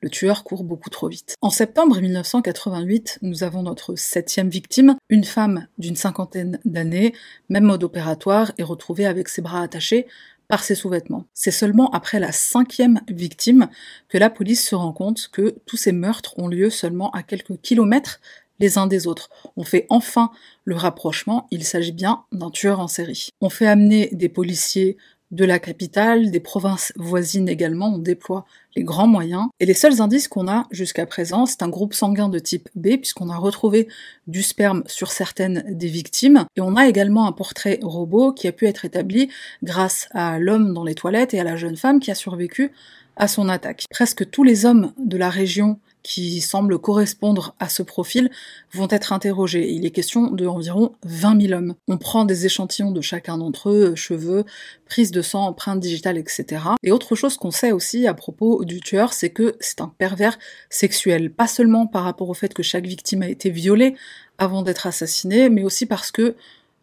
le 0.00 0.10
tueur 0.10 0.44
court 0.44 0.64
beaucoup 0.64 0.90
trop 0.90 1.08
vite. 1.08 1.36
En 1.40 1.50
septembre 1.50 2.00
1988, 2.00 3.20
nous 3.22 3.44
avons 3.44 3.62
notre 3.62 3.94
septième 3.96 4.48
victime, 4.48 4.96
une 5.08 5.24
femme 5.24 5.66
d'une 5.78 5.96
cinquantaine 5.96 6.58
d'années, 6.64 7.14
même 7.48 7.64
mode 7.64 7.84
opératoire, 7.84 8.52
est 8.58 8.64
retrouvée 8.64 9.06
avec 9.06 9.28
ses 9.28 9.42
bras 9.42 9.62
attachés 9.62 10.06
par 10.48 10.64
ses 10.64 10.74
sous-vêtements. 10.74 11.24
C'est 11.32 11.50
seulement 11.50 11.88
après 11.92 12.20
la 12.20 12.32
cinquième 12.32 13.00
victime 13.08 13.68
que 14.08 14.18
la 14.18 14.28
police 14.28 14.66
se 14.68 14.74
rend 14.74 14.92
compte 14.92 15.30
que 15.32 15.54
tous 15.64 15.78
ces 15.78 15.92
meurtres 15.92 16.38
ont 16.38 16.48
lieu 16.48 16.68
seulement 16.68 17.10
à 17.12 17.22
quelques 17.22 17.58
kilomètres 17.62 18.20
les 18.60 18.78
uns 18.78 18.86
des 18.86 19.06
autres. 19.06 19.30
On 19.56 19.64
fait 19.64 19.86
enfin 19.88 20.30
le 20.64 20.76
rapprochement, 20.76 21.46
il 21.50 21.64
s'agit 21.64 21.92
bien 21.92 22.24
d'un 22.32 22.50
tueur 22.50 22.80
en 22.80 22.88
série. 22.88 23.30
On 23.40 23.48
fait 23.48 23.66
amener 23.66 24.08
des 24.12 24.28
policiers 24.28 24.96
de 25.32 25.46
la 25.46 25.58
capitale, 25.58 26.30
des 26.30 26.40
provinces 26.40 26.92
voisines 26.96 27.48
également, 27.48 27.94
on 27.94 27.98
déploie 27.98 28.44
les 28.76 28.84
grands 28.84 29.06
moyens. 29.06 29.48
Et 29.60 29.66
les 29.66 29.74
seuls 29.74 30.02
indices 30.02 30.28
qu'on 30.28 30.46
a 30.46 30.66
jusqu'à 30.70 31.06
présent, 31.06 31.46
c'est 31.46 31.62
un 31.62 31.68
groupe 31.68 31.94
sanguin 31.94 32.28
de 32.28 32.38
type 32.38 32.68
B, 32.74 32.96
puisqu'on 32.98 33.30
a 33.30 33.36
retrouvé 33.36 33.88
du 34.26 34.42
sperme 34.42 34.82
sur 34.86 35.10
certaines 35.10 35.64
des 35.68 35.86
victimes. 35.86 36.44
Et 36.56 36.60
on 36.60 36.76
a 36.76 36.86
également 36.86 37.26
un 37.26 37.32
portrait 37.32 37.80
robot 37.82 38.32
qui 38.32 38.46
a 38.46 38.52
pu 38.52 38.66
être 38.66 38.84
établi 38.84 39.30
grâce 39.62 40.06
à 40.12 40.38
l'homme 40.38 40.74
dans 40.74 40.84
les 40.84 40.94
toilettes 40.94 41.32
et 41.32 41.40
à 41.40 41.44
la 41.44 41.56
jeune 41.56 41.76
femme 41.76 41.98
qui 41.98 42.10
a 42.10 42.14
survécu 42.14 42.70
à 43.16 43.26
son 43.26 43.48
attaque. 43.48 43.84
Presque 43.90 44.30
tous 44.30 44.44
les 44.44 44.66
hommes 44.66 44.92
de 44.98 45.16
la 45.16 45.30
région 45.30 45.78
qui 46.02 46.40
semblent 46.40 46.78
correspondre 46.78 47.54
à 47.58 47.68
ce 47.68 47.82
profil 47.82 48.30
vont 48.72 48.88
être 48.90 49.12
interrogés. 49.12 49.70
Il 49.70 49.86
est 49.86 49.90
question 49.90 50.30
de 50.30 50.46
environ 50.46 50.92
20 51.04 51.40
000 51.40 51.52
hommes. 51.52 51.74
On 51.88 51.98
prend 51.98 52.24
des 52.24 52.46
échantillons 52.46 52.90
de 52.90 53.00
chacun 53.00 53.38
d'entre 53.38 53.70
eux, 53.70 53.94
cheveux, 53.94 54.44
prise 54.86 55.10
de 55.10 55.22
sang, 55.22 55.46
empreintes 55.46 55.80
digitales, 55.80 56.18
etc. 56.18 56.62
Et 56.82 56.92
autre 56.92 57.14
chose 57.14 57.36
qu'on 57.36 57.50
sait 57.50 57.72
aussi 57.72 58.06
à 58.06 58.14
propos 58.14 58.64
du 58.64 58.80
tueur, 58.80 59.12
c'est 59.12 59.30
que 59.30 59.54
c'est 59.60 59.80
un 59.80 59.88
pervers 59.88 60.38
sexuel. 60.70 61.32
Pas 61.32 61.46
seulement 61.46 61.86
par 61.86 62.04
rapport 62.04 62.28
au 62.28 62.34
fait 62.34 62.52
que 62.52 62.62
chaque 62.62 62.86
victime 62.86 63.22
a 63.22 63.28
été 63.28 63.50
violée 63.50 63.94
avant 64.38 64.62
d'être 64.62 64.86
assassinée, 64.86 65.48
mais 65.50 65.62
aussi 65.62 65.86
parce 65.86 66.10
que 66.10 66.34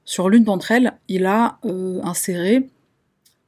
sur 0.06 0.30
l'une 0.30 0.44
d'entre 0.44 0.72
elles, 0.72 0.94
il 1.08 1.26
a 1.26 1.60
euh, 1.66 2.00
inséré 2.04 2.70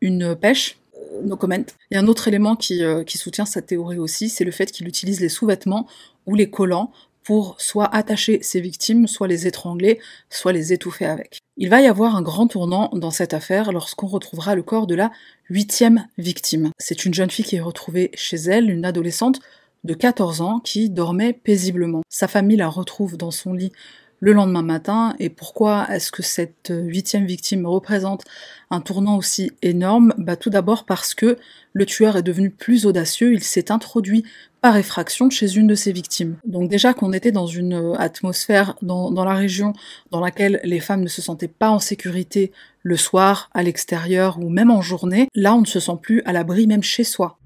une 0.02 0.36
pêche 0.36 0.81
no 1.24 1.36
comment. 1.36 1.66
Et 1.92 1.98
un 1.98 2.08
autre 2.08 2.28
élément 2.28 2.58
euh, 2.72 3.04
qui, 3.04 3.18
soutient 3.18 3.46
cette 3.46 3.68
théorie 3.68 4.00
aussi, 4.00 4.30
c'est 4.30 4.44
le 4.44 4.52
fait 4.52 4.72
qu'il 4.72 4.88
utilise 4.88 5.20
les 5.20 5.30
sous-vêtements 5.30 5.88
ou 6.26 6.36
les 6.36 6.50
collants 6.50 6.92
pour 7.24 7.56
soit 7.60 7.94
attacher 7.94 8.40
ses 8.42 8.62
victimes, 8.62 9.08
soit 9.08 9.28
les 9.28 9.46
étrangler, 9.46 10.00
soit 10.30 10.54
les 10.54 10.74
étouffer 10.74 11.06
avec. 11.06 11.40
Il 11.58 11.70
va 11.70 11.82
y 11.82 11.88
avoir 11.88 12.16
un 12.16 12.22
grand 12.22 12.48
tournant 12.48 12.90
dans 12.94 13.12
cette 13.12 13.34
affaire 13.34 13.72
lorsqu'on 13.72 14.08
retrouvera 14.08 14.56
le 14.56 14.64
corps 14.64 14.88
de 14.88 14.96
la 14.96 15.12
huitième 15.50 16.08
victime. 16.18 16.72
C'est 16.80 17.06
une 17.06 17.14
jeune 17.14 17.30
fille 17.30 17.46
qui 17.46 17.58
est 17.58 17.62
retrouvée 17.62 18.10
chez 18.16 18.38
elle, 18.38 18.72
une 18.72 18.86
adolescente 18.86 19.40
de 19.84 19.94
14 19.94 20.42
ans 20.42 20.60
qui 20.60 20.90
dormait 20.90 21.34
paisiblement. 21.34 22.02
Sa 22.10 22.28
famille 22.28 22.58
la 22.58 22.70
retrouve 22.70 23.18
dans 23.18 23.32
son 23.32 23.54
lit 23.54 23.72
le 24.22 24.32
lendemain 24.32 24.62
matin. 24.62 25.14
Et 25.20 25.30
pourquoi 25.30 25.88
est-ce 25.90 26.12
que 26.12 26.24
cette 26.24 26.72
huitième 26.74 27.26
victime 27.26 27.66
représente 27.66 28.24
un 28.70 28.80
tournant 28.80 29.18
aussi 29.18 29.52
énorme? 29.62 30.14
Bah, 30.18 30.38
Tout 30.38 30.50
d'abord 30.50 30.86
parce 30.86 31.14
que 31.14 31.38
le 31.74 31.86
tueur 31.86 32.16
est 32.16 32.24
devenu 32.24 32.50
plus 32.50 32.86
audacieux, 32.86 33.34
il 33.34 33.44
s'est 33.44 33.72
introduit 33.72 34.24
par 34.62 34.78
effraction 34.78 35.30
chez 35.30 35.56
une 35.56 35.68
de 35.68 35.76
ses 35.76 35.92
victimes. 35.92 36.38
Donc 36.46 36.70
déjà 36.70 36.94
qu'on 36.94 37.14
était 37.14 37.32
dans 37.32 37.48
une 37.48 37.96
atmosphère 37.98 38.76
dans, 38.84 39.10
dans, 39.10 39.26
la 39.26 39.34
région 39.34 39.74
dans 40.12 40.20
laquelle 40.20 40.62
les 40.64 40.80
femmes 40.80 41.02
ne 41.02 41.08
se 41.08 41.22
sentaient 41.22 41.48
pas 41.48 41.72
en 41.72 41.80
sécurité 41.80 42.52
le 42.84 42.96
soir, 42.96 43.50
à 43.54 43.64
l'extérieur 43.64 44.38
ou 44.40 44.50
même 44.50 44.70
en 44.70 44.82
journée, 44.82 45.28
là 45.34 45.56
on 45.56 45.62
ne 45.62 45.66
se 45.66 45.80
sent 45.80 45.98
plus 46.02 46.22
à 46.26 46.34
l'abri 46.34 46.68
même 46.68 46.84
chez 46.84 47.04
soi. 47.04 47.40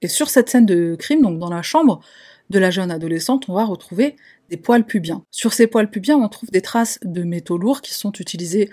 Et 0.00 0.08
sur 0.08 0.28
cette 0.28 0.50
scène 0.50 0.66
de 0.66 0.96
crime, 0.98 1.22
donc 1.22 1.38
dans 1.38 1.50
la 1.50 1.62
chambre 1.62 2.00
de 2.50 2.58
la 2.58 2.70
jeune 2.70 2.90
adolescente, 2.90 3.48
on 3.48 3.54
va 3.54 3.64
retrouver 3.64 4.16
des 4.50 4.56
poils 4.56 4.84
pubiens. 4.84 5.22
Sur 5.30 5.52
ces 5.52 5.68
poils 5.68 5.88
pubiens, 5.88 6.16
on 6.16 6.28
trouve 6.28 6.50
des 6.50 6.62
traces 6.62 6.98
de 7.04 7.22
métaux 7.22 7.58
lourds 7.58 7.80
qui 7.80 7.94
sont 7.94 8.12
utilisés 8.12 8.70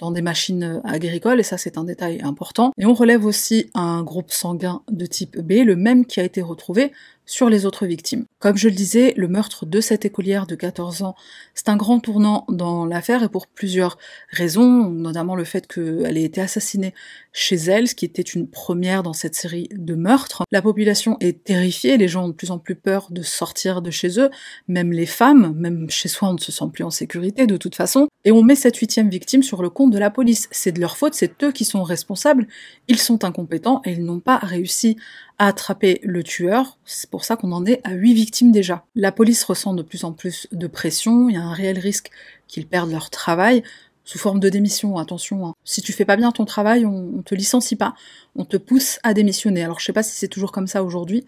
dans 0.00 0.10
des 0.10 0.22
machines 0.22 0.82
agricoles, 0.84 1.38
et 1.38 1.44
ça 1.44 1.56
c'est 1.56 1.78
un 1.78 1.84
détail 1.84 2.20
important. 2.22 2.72
Et 2.76 2.86
on 2.86 2.92
relève 2.92 3.24
aussi 3.24 3.70
un 3.74 4.02
groupe 4.02 4.32
sanguin 4.32 4.82
de 4.90 5.06
type 5.06 5.38
B, 5.38 5.64
le 5.64 5.76
même 5.76 6.06
qui 6.06 6.18
a 6.18 6.24
été 6.24 6.42
retrouvé 6.42 6.90
sur 7.32 7.48
les 7.48 7.64
autres 7.64 7.86
victimes. 7.86 8.26
Comme 8.40 8.58
je 8.58 8.68
le 8.68 8.74
disais, 8.74 9.14
le 9.16 9.26
meurtre 9.26 9.64
de 9.64 9.80
cette 9.80 10.04
écolière 10.04 10.46
de 10.46 10.54
14 10.54 11.02
ans, 11.02 11.14
c'est 11.54 11.70
un 11.70 11.76
grand 11.76 11.98
tournant 11.98 12.44
dans 12.48 12.84
l'affaire 12.84 13.22
et 13.22 13.30
pour 13.30 13.46
plusieurs 13.46 13.96
raisons, 14.28 14.90
notamment 14.90 15.34
le 15.34 15.44
fait 15.44 15.66
qu'elle 15.66 16.18
ait 16.18 16.24
été 16.24 16.42
assassinée 16.42 16.92
chez 17.32 17.56
elle, 17.56 17.88
ce 17.88 17.94
qui 17.94 18.04
était 18.04 18.20
une 18.20 18.48
première 18.48 19.02
dans 19.02 19.14
cette 19.14 19.34
série 19.34 19.68
de 19.72 19.94
meurtres. 19.94 20.42
La 20.52 20.60
population 20.60 21.16
est 21.20 21.42
terrifiée, 21.44 21.96
les 21.96 22.06
gens 22.06 22.26
ont 22.26 22.28
de 22.28 22.34
plus 22.34 22.50
en 22.50 22.58
plus 22.58 22.74
peur 22.74 23.08
de 23.10 23.22
sortir 23.22 23.80
de 23.80 23.90
chez 23.90 24.20
eux, 24.20 24.28
même 24.68 24.92
les 24.92 25.06
femmes, 25.06 25.54
même 25.56 25.88
chez 25.88 26.08
soi 26.08 26.28
on 26.28 26.34
ne 26.34 26.38
se 26.38 26.52
sent 26.52 26.66
plus 26.70 26.84
en 26.84 26.90
sécurité 26.90 27.46
de 27.46 27.56
toute 27.56 27.74
façon, 27.74 28.08
et 28.26 28.32
on 28.32 28.42
met 28.42 28.56
cette 28.56 28.76
huitième 28.76 29.08
victime 29.08 29.42
sur 29.42 29.62
le 29.62 29.70
compte 29.70 29.90
de 29.90 29.98
la 29.98 30.10
police. 30.10 30.48
C'est 30.50 30.72
de 30.72 30.80
leur 30.80 30.98
faute, 30.98 31.14
c'est 31.14 31.42
eux 31.42 31.52
qui 31.52 31.64
sont 31.64 31.82
responsables, 31.82 32.46
ils 32.88 32.98
sont 32.98 33.24
incompétents 33.24 33.80
et 33.86 33.92
ils 33.92 34.04
n'ont 34.04 34.20
pas 34.20 34.36
réussi 34.36 34.98
à 35.38 35.48
attraper 35.48 36.00
le 36.02 36.22
tueur. 36.22 36.78
C'est 36.84 37.10
pour 37.10 37.24
ça 37.24 37.36
qu'on 37.36 37.52
en 37.52 37.66
est 37.66 37.80
à 37.84 37.92
8 37.92 38.14
victimes 38.14 38.52
déjà. 38.52 38.84
La 38.94 39.12
police 39.12 39.44
ressent 39.44 39.74
de 39.74 39.82
plus 39.82 40.04
en 40.04 40.12
plus 40.12 40.48
de 40.52 40.66
pression, 40.66 41.28
il 41.28 41.34
y 41.34 41.38
a 41.38 41.42
un 41.42 41.52
réel 41.52 41.78
risque 41.78 42.10
qu'ils 42.48 42.66
perdent 42.66 42.90
leur 42.90 43.10
travail 43.10 43.62
sous 44.04 44.18
forme 44.18 44.40
de 44.40 44.48
démission, 44.48 44.98
attention. 44.98 45.46
Hein. 45.46 45.54
Si 45.64 45.80
tu 45.80 45.92
fais 45.92 46.04
pas 46.04 46.16
bien 46.16 46.32
ton 46.32 46.44
travail, 46.44 46.84
on, 46.84 47.22
te 47.22 47.34
licencie 47.34 47.76
pas, 47.76 47.94
on 48.34 48.44
te 48.44 48.56
pousse 48.56 48.98
à 49.02 49.14
démissionner. 49.14 49.62
Alors 49.62 49.80
je 49.80 49.84
sais 49.84 49.92
pas 49.92 50.02
si 50.02 50.16
c'est 50.16 50.28
toujours 50.28 50.52
comme 50.52 50.66
ça 50.66 50.82
aujourd'hui, 50.82 51.24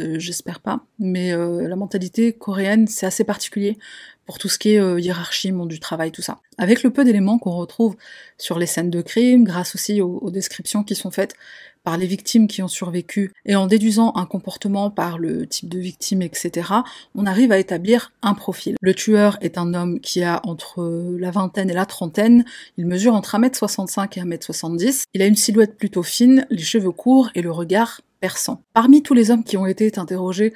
euh, 0.00 0.18
j'espère 0.18 0.60
pas, 0.60 0.84
mais 0.98 1.32
euh, 1.32 1.68
la 1.68 1.76
mentalité 1.76 2.32
coréenne 2.32 2.88
c'est 2.88 3.06
assez 3.06 3.22
particulier 3.22 3.78
pour 4.26 4.38
tout 4.38 4.48
ce 4.48 4.58
qui 4.58 4.70
est 4.70 4.80
euh, 4.80 4.98
hiérarchie, 4.98 5.52
monde 5.52 5.68
du 5.68 5.78
travail, 5.78 6.10
tout 6.10 6.22
ça. 6.22 6.40
Avec 6.58 6.82
le 6.82 6.90
peu 6.90 7.04
d'éléments 7.04 7.38
qu'on 7.38 7.56
retrouve 7.56 7.96
sur 8.36 8.58
les 8.58 8.66
scènes 8.66 8.90
de 8.90 9.00
crime, 9.00 9.44
grâce 9.44 9.76
aussi 9.76 10.00
aux 10.00 10.30
descriptions 10.30 10.82
qui 10.82 10.96
sont 10.96 11.12
faites 11.12 11.36
par 11.86 11.96
les 11.96 12.08
victimes 12.08 12.48
qui 12.48 12.64
ont 12.64 12.68
survécu, 12.68 13.32
et 13.44 13.54
en 13.54 13.68
déduisant 13.68 14.10
un 14.16 14.26
comportement 14.26 14.90
par 14.90 15.18
le 15.18 15.46
type 15.46 15.68
de 15.68 15.78
victime, 15.78 16.20
etc., 16.20 16.68
on 17.14 17.26
arrive 17.26 17.52
à 17.52 17.58
établir 17.60 18.12
un 18.22 18.34
profil. 18.34 18.74
Le 18.80 18.92
tueur 18.92 19.38
est 19.40 19.56
un 19.56 19.72
homme 19.72 20.00
qui 20.00 20.24
a 20.24 20.40
entre 20.42 21.16
la 21.16 21.30
vingtaine 21.30 21.70
et 21.70 21.74
la 21.74 21.86
trentaine, 21.86 22.44
il 22.76 22.86
mesure 22.86 23.14
entre 23.14 23.38
1m65 23.38 24.18
et 24.18 24.22
1m70, 24.22 25.04
il 25.14 25.22
a 25.22 25.26
une 25.26 25.36
silhouette 25.36 25.78
plutôt 25.78 26.02
fine, 26.02 26.44
les 26.50 26.58
cheveux 26.58 26.90
courts 26.90 27.30
et 27.36 27.40
le 27.40 27.52
regard 27.52 28.00
perçant. 28.18 28.62
Parmi 28.74 29.04
tous 29.04 29.14
les 29.14 29.30
hommes 29.30 29.44
qui 29.44 29.56
ont 29.56 29.66
été 29.66 29.96
interrogés 29.96 30.54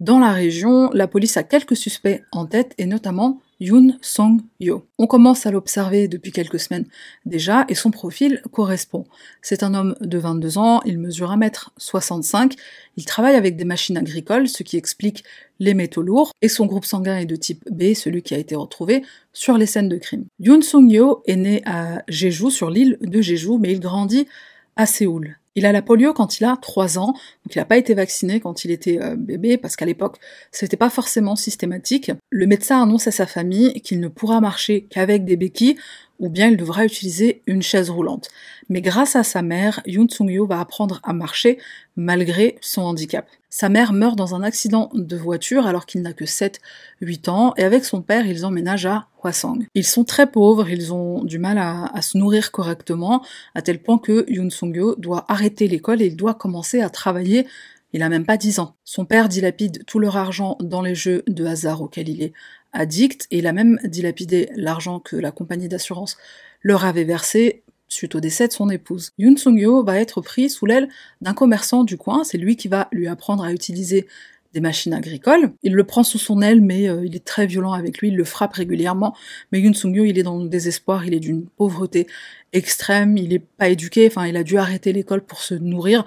dans 0.00 0.18
la 0.18 0.32
région, 0.32 0.90
la 0.92 1.08
police 1.08 1.38
a 1.38 1.44
quelques 1.44 1.76
suspects 1.76 2.22
en 2.30 2.44
tête, 2.44 2.74
et 2.76 2.84
notamment 2.84 3.40
Yoon 3.60 3.96
Song-yo. 4.00 4.86
On 4.98 5.06
commence 5.06 5.46
à 5.46 5.50
l'observer 5.50 6.06
depuis 6.06 6.30
quelques 6.30 6.60
semaines 6.60 6.86
déjà 7.26 7.64
et 7.68 7.74
son 7.74 7.90
profil 7.90 8.40
correspond. 8.52 9.04
C'est 9.42 9.62
un 9.62 9.74
homme 9.74 9.96
de 10.00 10.18
22 10.18 10.58
ans, 10.58 10.80
il 10.84 10.98
mesure 10.98 11.30
1m65, 11.30 12.52
il 12.96 13.04
travaille 13.04 13.34
avec 13.34 13.56
des 13.56 13.64
machines 13.64 13.96
agricoles, 13.96 14.48
ce 14.48 14.62
qui 14.62 14.76
explique 14.76 15.24
les 15.58 15.74
métaux 15.74 16.02
lourds, 16.02 16.32
et 16.40 16.48
son 16.48 16.66
groupe 16.66 16.84
sanguin 16.84 17.18
est 17.18 17.26
de 17.26 17.36
type 17.36 17.64
B, 17.70 17.94
celui 17.94 18.22
qui 18.22 18.34
a 18.34 18.38
été 18.38 18.54
retrouvé 18.54 19.02
sur 19.32 19.58
les 19.58 19.66
scènes 19.66 19.88
de 19.88 19.96
crime. 19.96 20.26
Yoon 20.38 20.62
Song-yo 20.62 21.22
est 21.26 21.36
né 21.36 21.62
à 21.66 22.02
Jeju, 22.08 22.50
sur 22.50 22.70
l'île 22.70 22.98
de 23.00 23.20
Jeju, 23.20 23.58
mais 23.58 23.72
il 23.72 23.80
grandit 23.80 24.28
à 24.76 24.86
Séoul. 24.86 25.37
Il 25.54 25.66
a 25.66 25.72
la 25.72 25.82
polio 25.82 26.12
quand 26.12 26.40
il 26.40 26.44
a 26.44 26.56
3 26.56 26.98
ans, 26.98 27.12
donc 27.12 27.54
il 27.54 27.58
n'a 27.58 27.64
pas 27.64 27.76
été 27.76 27.94
vacciné 27.94 28.40
quand 28.40 28.64
il 28.64 28.70
était 28.70 29.00
euh, 29.02 29.16
bébé, 29.16 29.56
parce 29.56 29.76
qu'à 29.76 29.86
l'époque, 29.86 30.18
c'était 30.52 30.76
pas 30.76 30.90
forcément 30.90 31.36
systématique. 31.36 32.10
Le 32.30 32.46
médecin 32.46 32.82
annonce 32.82 33.06
à 33.06 33.10
sa 33.10 33.26
famille 33.26 33.80
qu'il 33.80 34.00
ne 34.00 34.08
pourra 34.08 34.40
marcher 34.40 34.86
qu'avec 34.90 35.24
des 35.24 35.36
béquilles, 35.36 35.76
ou 36.18 36.28
bien 36.28 36.48
il 36.48 36.56
devra 36.56 36.84
utiliser 36.84 37.42
une 37.46 37.62
chaise 37.62 37.90
roulante. 37.90 38.28
Mais 38.68 38.80
grâce 38.80 39.16
à 39.16 39.22
sa 39.22 39.42
mère, 39.42 39.80
Yoon 39.86 40.08
Sung-yo 40.08 40.46
va 40.46 40.60
apprendre 40.60 41.00
à 41.02 41.12
marcher 41.12 41.58
malgré 41.96 42.58
son 42.60 42.82
handicap. 42.82 43.26
Sa 43.50 43.68
mère 43.68 43.92
meurt 43.92 44.16
dans 44.16 44.34
un 44.34 44.42
accident 44.42 44.90
de 44.94 45.16
voiture 45.16 45.66
alors 45.66 45.86
qu'il 45.86 46.02
n'a 46.02 46.12
que 46.12 46.24
7-8 46.24 47.30
ans, 47.30 47.54
et 47.56 47.64
avec 47.64 47.84
son 47.84 48.02
père, 48.02 48.26
ils 48.26 48.44
emménagent 48.44 48.86
à 48.86 49.08
Hwasong. 49.22 49.66
Ils 49.74 49.86
sont 49.86 50.04
très 50.04 50.30
pauvres, 50.30 50.68
ils 50.68 50.92
ont 50.92 51.24
du 51.24 51.38
mal 51.38 51.58
à, 51.58 52.02
se 52.02 52.18
nourrir 52.18 52.52
correctement, 52.52 53.24
à 53.54 53.62
tel 53.62 53.82
point 53.82 53.98
que 53.98 54.30
Yoon 54.30 54.50
Sung-yo 54.50 54.96
doit 54.96 55.24
arrêter 55.28 55.66
l'école 55.66 56.02
et 56.02 56.06
il 56.06 56.16
doit 56.16 56.34
commencer 56.34 56.80
à 56.80 56.90
travailler 56.90 57.46
il 57.92 58.02
a 58.02 58.08
même 58.08 58.26
pas 58.26 58.36
10 58.36 58.58
ans. 58.58 58.76
Son 58.84 59.04
père 59.04 59.28
dilapide 59.28 59.84
tout 59.86 59.98
leur 59.98 60.16
argent 60.16 60.56
dans 60.60 60.82
les 60.82 60.94
jeux 60.94 61.22
de 61.26 61.46
hasard 61.46 61.80
auxquels 61.80 62.08
il 62.08 62.22
est 62.22 62.32
addict, 62.72 63.26
et 63.30 63.38
il 63.38 63.46
a 63.46 63.52
même 63.52 63.78
dilapidé 63.84 64.50
l'argent 64.54 65.00
que 65.00 65.16
la 65.16 65.30
compagnie 65.30 65.68
d'assurance 65.68 66.16
leur 66.62 66.84
avait 66.84 67.04
versé 67.04 67.62
suite 67.88 68.14
au 68.14 68.20
décès 68.20 68.48
de 68.48 68.52
son 68.52 68.68
épouse. 68.70 69.12
Yoon 69.18 69.36
Sung-yo 69.36 69.82
va 69.82 69.98
être 69.98 70.20
pris 70.20 70.50
sous 70.50 70.66
l'aile 70.66 70.88
d'un 71.20 71.34
commerçant 71.34 71.84
du 71.84 71.96
coin, 71.96 72.24
c'est 72.24 72.38
lui 72.38 72.56
qui 72.56 72.68
va 72.68 72.88
lui 72.92 73.08
apprendre 73.08 73.42
à 73.44 73.52
utiliser 73.52 74.06
des 74.54 74.60
machines 74.60 74.94
agricoles. 74.94 75.52
Il 75.62 75.74
le 75.74 75.84
prend 75.84 76.02
sous 76.02 76.18
son 76.18 76.40
aile, 76.40 76.62
mais 76.62 76.88
euh, 76.88 77.04
il 77.04 77.14
est 77.14 77.24
très 77.24 77.46
violent 77.46 77.72
avec 77.72 77.98
lui, 77.98 78.08
il 78.08 78.16
le 78.16 78.24
frappe 78.24 78.54
régulièrement. 78.54 79.14
Mais 79.52 79.60
Yoon 79.60 79.74
Sung-yo, 79.74 80.04
il 80.04 80.18
est 80.18 80.22
dans 80.22 80.38
le 80.38 80.48
désespoir, 80.48 81.06
il 81.06 81.14
est 81.14 81.20
d'une 81.20 81.46
pauvreté 81.46 82.06
extrême, 82.52 83.16
il 83.16 83.32
est 83.32 83.44
pas 83.58 83.68
éduqué, 83.68 84.06
enfin, 84.06 84.26
il 84.26 84.36
a 84.36 84.42
dû 84.42 84.56
arrêter 84.56 84.92
l'école 84.92 85.22
pour 85.22 85.42
se 85.42 85.54
nourrir. 85.54 86.04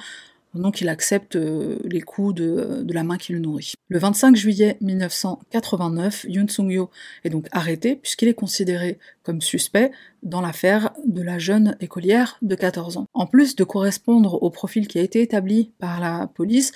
Donc 0.54 0.82
il 0.82 0.90
accepte 0.90 1.36
euh, 1.36 1.78
les 1.86 2.02
coups 2.02 2.36
de, 2.36 2.86
la 2.90 3.04
main 3.04 3.18
qui 3.18 3.32
le 3.34 3.40
nourrit. 3.40 3.74
Le 3.88 4.00
25 4.00 4.36
juillet 4.36 4.78
1989, 4.82 6.26
Yoon 6.28 6.48
Sung-yo 6.48 6.90
est 7.24 7.30
donc 7.30 7.48
arrêté 7.52 7.96
puisqu'il 7.96 8.28
est 8.28 8.34
considéré 8.34 9.00
comme 9.24 9.42
suspect 9.42 9.92
dans 10.24 10.42
l'affaire 10.42 10.92
de 11.06 11.22
la 11.22 11.40
jeune 11.40 11.78
écolière 11.80 12.38
de 12.42 12.56
14 12.56 12.98
ans. 12.98 13.06
En 13.14 13.28
plus 13.28 13.56
de 13.56 13.64
correspondre 13.64 14.42
au 14.44 14.50
profil 14.50 14.88
qui 14.88 15.00
a 15.00 15.02
été 15.02 15.22
établi 15.22 15.72
par 15.80 16.00
la 16.00 16.28
police, 16.28 16.74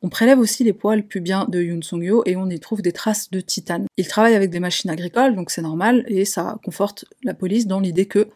on 0.00 0.08
prélève 0.08 0.38
aussi 0.38 0.62
les 0.64 0.72
poils 0.72 1.02
pubiens 1.02 1.46
de 1.48 1.60
Yoon 1.60 1.82
Sung-yo 1.82 2.22
et 2.24 2.36
on 2.36 2.48
y 2.48 2.60
trouve 2.60 2.82
des 2.82 2.92
traces 2.92 3.30
de 3.30 3.40
titane. 3.40 3.86
Il 3.96 4.06
travaille 4.06 4.36
avec 4.36 4.50
des 4.50 4.60
machines 4.60 4.90
agricoles, 4.90 5.34
donc 5.34 5.50
c'est 5.50 5.62
normal, 5.62 6.04
et 6.06 6.24
ça 6.24 6.58
conforte 6.64 7.04
la 7.24 7.34
police 7.34 7.66
dans 7.66 7.80
l'idée 7.80 8.06
que 8.06 8.28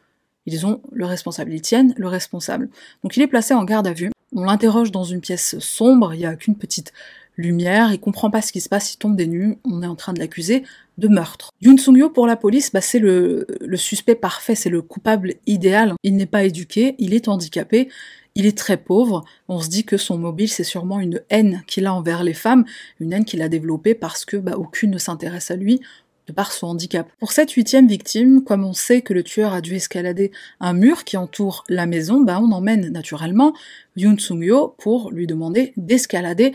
ils 0.44 0.66
ont 0.66 0.82
le 0.90 1.06
responsable, 1.06 1.52
ils 1.52 1.62
tiennent 1.62 1.94
le 1.96 2.08
responsable. 2.08 2.68
Donc 3.04 3.16
il 3.16 3.22
est 3.22 3.28
placé 3.28 3.54
en 3.54 3.64
garde 3.64 3.86
à 3.86 3.92
vue. 3.92 4.10
On 4.34 4.44
l'interroge 4.44 4.90
dans 4.90 5.04
une 5.04 5.20
pièce 5.20 5.58
sombre, 5.58 6.14
il 6.14 6.18
n'y 6.18 6.26
a 6.26 6.34
qu'une 6.36 6.56
petite 6.56 6.92
lumière, 7.36 7.92
il 7.92 8.00
comprend 8.00 8.30
pas 8.30 8.42
ce 8.42 8.52
qui 8.52 8.60
se 8.60 8.68
passe, 8.68 8.94
il 8.94 8.98
tombe 8.98 9.16
des 9.16 9.26
nues, 9.26 9.58
on 9.64 9.82
est 9.82 9.86
en 9.86 9.94
train 9.96 10.12
de 10.12 10.18
l'accuser 10.18 10.64
de 10.98 11.08
meurtre. 11.08 11.50
Yoon 11.62 11.78
Sung-yo 11.78 12.10
pour 12.10 12.26
la 12.26 12.36
police, 12.36 12.72
bah, 12.72 12.80
c'est 12.80 12.98
le, 12.98 13.46
le 13.60 13.76
suspect 13.76 14.14
parfait, 14.14 14.54
c'est 14.54 14.68
le 14.70 14.82
coupable 14.82 15.34
idéal. 15.46 15.94
Il 16.02 16.16
n'est 16.16 16.26
pas 16.26 16.44
éduqué, 16.44 16.94
il 16.98 17.14
est 17.14 17.28
handicapé, 17.28 17.88
il 18.34 18.46
est 18.46 18.56
très 18.56 18.76
pauvre. 18.76 19.24
On 19.48 19.60
se 19.60 19.68
dit 19.68 19.84
que 19.84 19.96
son 19.96 20.18
mobile, 20.18 20.48
c'est 20.48 20.64
sûrement 20.64 21.00
une 21.00 21.20
haine 21.30 21.62
qu'il 21.66 21.86
a 21.86 21.94
envers 21.94 22.22
les 22.22 22.34
femmes, 22.34 22.64
une 23.00 23.12
haine 23.12 23.24
qu'il 23.24 23.42
a 23.42 23.48
développée 23.48 23.94
parce 23.94 24.24
que 24.24 24.36
bah, 24.36 24.56
aucune 24.56 24.90
ne 24.90 24.98
s'intéresse 24.98 25.50
à 25.50 25.56
lui, 25.56 25.80
de 26.26 26.32
par 26.32 26.52
son 26.52 26.68
handicap. 26.68 27.08
Pour 27.18 27.32
cette 27.32 27.50
huitième 27.52 27.88
victime, 27.88 28.44
comme 28.44 28.64
on 28.64 28.72
sait 28.72 29.02
que 29.02 29.12
le 29.12 29.22
tueur 29.22 29.52
a 29.52 29.60
dû 29.60 29.74
escalader 29.74 30.30
un 30.60 30.72
mur 30.72 31.04
qui 31.04 31.16
entoure 31.16 31.64
la 31.68 31.86
maison, 31.86 32.20
bah 32.20 32.40
on 32.40 32.52
emmène 32.52 32.90
naturellement 32.90 33.54
Yoon 33.96 34.18
Sung-yo 34.18 34.74
pour 34.78 35.10
lui 35.10 35.26
demander 35.26 35.72
d'escalader 35.76 36.52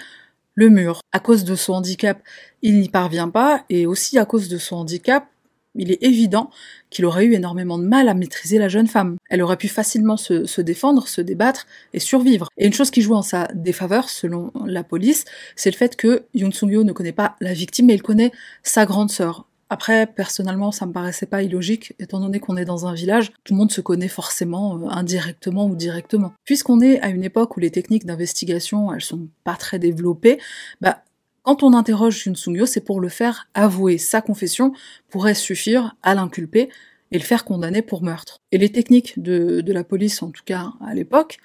le 0.55 0.69
mur. 0.69 1.01
À 1.11 1.19
cause 1.19 1.43
de 1.43 1.55
son 1.55 1.73
handicap, 1.73 2.21
il 2.61 2.79
n'y 2.79 2.89
parvient 2.89 3.29
pas, 3.29 3.63
et 3.69 3.85
aussi 3.85 4.17
à 4.17 4.25
cause 4.25 4.49
de 4.49 4.57
son 4.57 4.77
handicap, 4.77 5.27
il 5.75 5.91
est 5.91 6.01
évident 6.01 6.49
qu'il 6.89 7.05
aurait 7.05 7.25
eu 7.25 7.33
énormément 7.33 7.77
de 7.77 7.83
mal 7.83 8.09
à 8.09 8.15
maîtriser 8.15 8.57
la 8.57 8.67
jeune 8.67 8.87
femme. 8.87 9.17
Elle 9.29 9.43
aurait 9.43 9.57
pu 9.57 9.67
facilement 9.67 10.17
se, 10.17 10.45
se, 10.45 10.61
défendre, 10.61 11.07
se 11.07 11.21
débattre 11.21 11.67
et 11.93 11.99
survivre. 11.99 12.49
Et 12.57 12.65
une 12.65 12.73
chose 12.73 12.89
qui 12.89 13.01
joue 13.01 13.13
en 13.13 13.21
sa 13.21 13.47
défaveur, 13.53 14.09
selon 14.09 14.51
la 14.65 14.83
police, 14.83 15.25
c'est 15.55 15.69
le 15.69 15.75
fait 15.75 15.95
que 15.95 16.23
Yoon 16.33 16.51
Sung-yo 16.51 16.83
ne 16.83 16.93
connaît 16.93 17.11
pas 17.11 17.35
la 17.39 17.53
victime, 17.53 17.85
mais 17.85 17.95
il 17.95 18.01
connaît 18.01 18.31
sa 18.63 18.87
grande 18.87 19.11
sœur. 19.11 19.45
Après, 19.69 20.07
personnellement, 20.07 20.71
ça 20.71 20.85
me 20.85 20.93
paraissait 20.93 21.25
pas 21.25 21.43
illogique, 21.43 21.93
étant 21.99 22.19
donné 22.19 22.39
qu'on 22.39 22.55
est 22.55 22.65
dans 22.65 22.85
un 22.87 22.93
village, 22.93 23.31
tout 23.43 23.53
le 23.53 23.57
monde 23.57 23.71
se 23.71 23.81
connaît 23.81 24.07
forcément 24.07 24.77
euh, 24.77 24.87
indirectement 24.89 25.65
ou 25.65 25.75
directement. 25.75 26.33
Puisqu'on 26.45 26.79
est 26.79 27.01
à 27.01 27.09
une 27.09 27.23
époque 27.23 27.57
où 27.57 27.59
les 27.59 27.71
techniques 27.71 28.05
d'investigation, 28.05 28.93
elles 28.93 29.01
sont 29.01 29.27
pas 29.43 29.55
très 29.55 29.79
développées, 29.79 30.39
bah, 30.79 31.03
quand 31.43 31.63
on 31.63 31.73
interroge 31.73 32.25
Yun 32.25 32.35
Sung-yo, 32.35 32.65
c'est 32.65 32.81
pour 32.81 32.99
le 32.99 33.09
faire 33.09 33.47
avouer. 33.53 33.97
Sa 33.97 34.21
confession 34.21 34.73
pourrait 35.09 35.33
suffire 35.33 35.95
à 36.03 36.13
l'inculper 36.13 36.69
et 37.11 37.17
le 37.17 37.23
faire 37.23 37.45
condamner 37.45 37.81
pour 37.81 38.03
meurtre. 38.03 38.41
Et 38.51 38.57
les 38.57 38.69
techniques 38.69 39.21
de 39.21 39.71
la 39.71 39.85
police, 39.85 40.21
en 40.21 40.31
tout 40.31 40.43
cas 40.43 40.73
à 40.85 40.93
l'époque, 40.93 41.39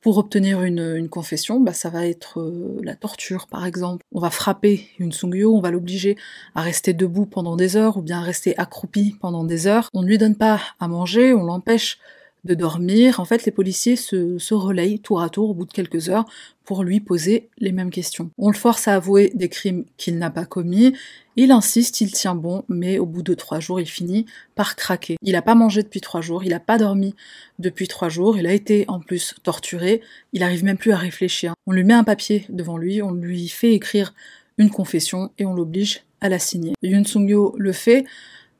pour 0.00 0.18
obtenir 0.18 0.62
une, 0.62 1.08
confession, 1.08 1.60
bah, 1.60 1.72
ça 1.72 1.90
va 1.90 2.06
être 2.06 2.40
euh, 2.40 2.78
la 2.82 2.94
torture, 2.94 3.46
par 3.46 3.66
exemple. 3.66 4.04
On 4.12 4.20
va 4.20 4.30
frapper 4.30 4.88
une 4.98 5.12
Sungyo, 5.12 5.54
on 5.54 5.60
va 5.60 5.70
l'obliger 5.70 6.16
à 6.54 6.62
rester 6.62 6.94
debout 6.94 7.26
pendant 7.26 7.56
des 7.56 7.76
heures, 7.76 7.96
ou 7.96 8.02
bien 8.02 8.20
à 8.20 8.22
rester 8.22 8.56
accroupi 8.58 9.16
pendant 9.20 9.44
des 9.44 9.66
heures. 9.66 9.90
On 9.92 10.02
ne 10.02 10.06
lui 10.06 10.18
donne 10.18 10.36
pas 10.36 10.60
à 10.78 10.88
manger, 10.88 11.34
on 11.34 11.44
l'empêche 11.44 11.98
de 12.44 12.54
dormir. 12.54 13.20
En 13.20 13.24
fait, 13.24 13.44
les 13.44 13.52
policiers 13.52 13.96
se, 13.96 14.54
relayent 14.54 14.98
tour 14.98 15.22
à 15.22 15.28
tour 15.28 15.50
au 15.50 15.54
bout 15.54 15.66
de 15.66 15.72
quelques 15.72 16.08
heures 16.08 16.24
pour 16.64 16.84
lui 16.84 17.00
poser 17.00 17.48
les 17.58 17.72
mêmes 17.72 17.90
questions. 17.90 18.30
On 18.38 18.48
le 18.48 18.56
force 18.56 18.88
à 18.88 18.94
avouer 18.94 19.32
des 19.34 19.48
crimes 19.48 19.84
qu'il 19.96 20.18
n'a 20.18 20.30
pas 20.30 20.44
commis. 20.44 20.94
Il 21.36 21.52
insiste, 21.52 22.00
il 22.00 22.12
tient 22.12 22.34
bon, 22.34 22.64
mais 22.68 22.98
au 22.98 23.06
bout 23.06 23.22
de 23.22 23.34
trois 23.34 23.60
jours, 23.60 23.80
il 23.80 23.88
finit 23.88 24.26
par 24.54 24.76
craquer. 24.76 25.16
Il 25.22 25.32
n'a 25.32 25.42
pas 25.42 25.54
mangé 25.54 25.82
depuis 25.82 26.00
trois 26.00 26.20
jours, 26.20 26.44
il 26.44 26.50
n'a 26.50 26.60
pas 26.60 26.78
dormi 26.78 27.14
depuis 27.58 27.88
trois 27.88 28.08
jours, 28.08 28.36
il 28.36 28.46
a 28.46 28.52
été 28.52 28.84
en 28.88 29.00
plus 29.00 29.34
torturé, 29.42 30.00
il 30.32 30.42
arrive 30.42 30.64
même 30.64 30.78
plus 30.78 30.92
à 30.92 30.96
réfléchir. 30.96 31.54
On 31.66 31.72
lui 31.72 31.84
met 31.84 31.94
un 31.94 32.04
papier 32.04 32.46
devant 32.50 32.76
lui, 32.76 33.02
on 33.02 33.12
lui 33.12 33.48
fait 33.48 33.72
écrire 33.72 34.14
une 34.58 34.70
confession 34.70 35.30
et 35.38 35.46
on 35.46 35.54
l'oblige 35.54 36.04
à 36.20 36.28
la 36.28 36.38
signer. 36.38 36.74
Yun 36.82 37.04
Sung-yo 37.04 37.54
le 37.56 37.72
fait, 37.72 38.04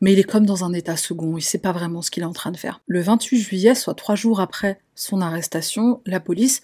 mais 0.01 0.13
il 0.13 0.19
est 0.19 0.25
comme 0.25 0.47
dans 0.47 0.65
un 0.65 0.73
état 0.73 0.97
second, 0.97 1.37
il 1.37 1.43
sait 1.43 1.59
pas 1.59 1.73
vraiment 1.73 2.03
ce 2.03 2.11
qu'il 2.11 2.23
est 2.23 2.27
en 2.27 2.33
train 2.33 2.53
de 2.53 2.57
faire. 2.57 2.81
Le 2.87 3.01
28 3.01 3.39
juillet, 3.39 3.75
soit 3.75 3.95
trois 3.95 4.15
jours 4.15 4.41
après 4.41 4.81
son 4.95 5.21
arrestation, 5.21 6.01
la 6.07 6.21
police, 6.21 6.63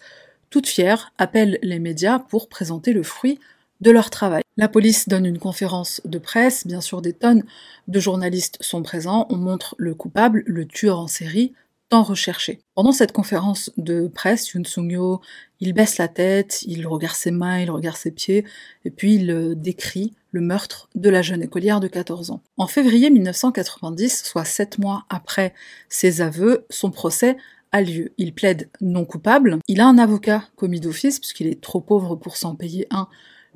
toute 0.50 0.66
fière, 0.66 1.12
appelle 1.18 1.58
les 1.62 1.78
médias 1.78 2.18
pour 2.18 2.48
présenter 2.48 2.92
le 2.92 3.02
fruit 3.02 3.38
de 3.80 3.90
leur 3.90 4.08
travail. 4.10 4.42
La 4.56 4.68
police 4.68 5.08
donne 5.08 5.26
une 5.26 5.38
conférence 5.38 6.00
de 6.04 6.18
presse, 6.18 6.66
bien 6.66 6.80
sûr 6.80 7.02
des 7.02 7.12
tonnes 7.12 7.44
de 7.88 8.00
journalistes 8.00 8.56
sont 8.60 8.82
présents, 8.82 9.26
on 9.28 9.36
montre 9.36 9.74
le 9.76 9.94
coupable, 9.94 10.42
le 10.46 10.66
tueur 10.66 10.98
en 10.98 11.08
série, 11.08 11.52
tant 11.88 12.02
recherché. 12.02 12.60
Pendant 12.74 12.92
cette 12.92 13.12
conférence 13.12 13.70
de 13.76 14.08
presse, 14.08 14.50
Yoon 14.50 14.64
Sung-yo, 14.64 15.20
il 15.60 15.72
baisse 15.72 15.98
la 15.98 16.08
tête, 16.08 16.62
il 16.66 16.86
regarde 16.86 17.14
ses 17.14 17.30
mains, 17.30 17.60
il 17.60 17.70
regarde 17.70 17.96
ses 17.96 18.10
pieds, 18.10 18.44
et 18.84 18.90
puis 18.90 19.16
il 19.16 19.30
euh, 19.30 19.54
décrit 19.54 20.12
le 20.32 20.40
meurtre 20.40 20.88
de 20.94 21.08
la 21.08 21.22
jeune 21.22 21.42
écolière 21.42 21.80
de 21.80 21.88
14 21.88 22.30
ans. 22.30 22.42
En 22.56 22.66
février 22.66 23.08
1990, 23.10 24.24
soit 24.24 24.44
sept 24.44 24.78
mois 24.78 25.04
après 25.08 25.54
ses 25.88 26.20
aveux, 26.20 26.66
son 26.70 26.90
procès 26.90 27.36
a 27.72 27.80
lieu. 27.80 28.12
Il 28.18 28.34
plaide 28.34 28.68
non 28.80 29.04
coupable, 29.04 29.58
il 29.68 29.80
a 29.80 29.86
un 29.86 29.98
avocat 29.98 30.44
commis 30.56 30.80
d'office, 30.80 31.20
puisqu'il 31.20 31.46
est 31.46 31.60
trop 31.60 31.80
pauvre 31.80 32.16
pour 32.16 32.36
s'en 32.36 32.54
payer 32.54 32.86
un 32.90 33.08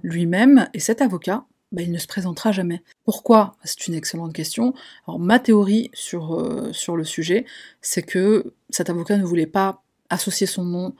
lui-même, 0.02 0.68
et 0.72 0.80
cet 0.80 1.02
avocat, 1.02 1.44
bah, 1.72 1.82
il 1.82 1.92
ne 1.92 1.98
se 1.98 2.06
présentera 2.06 2.52
jamais. 2.52 2.82
Pourquoi? 3.04 3.56
C'est 3.64 3.86
une 3.86 3.94
excellente 3.94 4.32
question. 4.32 4.74
Alors 5.06 5.20
ma 5.20 5.38
théorie 5.38 5.90
sur, 5.94 6.34
euh, 6.34 6.72
sur 6.72 6.96
le 6.96 7.04
sujet, 7.04 7.44
c'est 7.80 8.02
que 8.02 8.54
cet 8.70 8.90
avocat 8.90 9.16
ne 9.16 9.24
voulait 9.24 9.46
pas 9.46 9.82
associer 10.08 10.46
son 10.46 10.64
nom 10.64 10.94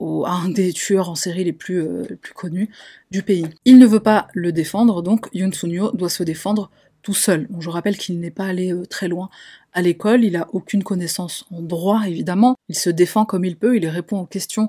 à 0.00 0.32
un 0.32 0.48
des 0.48 0.72
tueurs 0.72 1.08
en 1.08 1.14
série 1.14 1.44
les 1.44 1.52
plus, 1.52 1.80
euh, 1.80 2.04
les 2.10 2.16
plus 2.16 2.34
connus 2.34 2.68
du 3.10 3.22
pays. 3.22 3.46
Il 3.64 3.78
ne 3.78 3.86
veut 3.86 4.00
pas 4.00 4.28
le 4.34 4.52
défendre, 4.52 5.02
donc 5.02 5.28
Yoon 5.32 5.52
Sunyo 5.52 5.92
doit 5.92 6.10
se 6.10 6.22
défendre 6.22 6.70
tout 7.02 7.14
seul. 7.14 7.48
Je 7.60 7.70
rappelle 7.70 7.96
qu'il 7.96 8.18
n'est 8.18 8.30
pas 8.30 8.46
allé 8.46 8.72
euh, 8.72 8.84
très 8.86 9.08
loin 9.08 9.30
à 9.72 9.82
l'école, 9.82 10.24
il 10.24 10.36
a 10.36 10.48
aucune 10.52 10.82
connaissance 10.82 11.46
en 11.52 11.60
droit 11.60 12.02
évidemment, 12.06 12.56
il 12.68 12.76
se 12.76 12.90
défend 12.90 13.24
comme 13.24 13.44
il 13.44 13.56
peut, 13.56 13.76
il 13.76 13.86
répond 13.88 14.20
aux 14.20 14.26
questions 14.26 14.68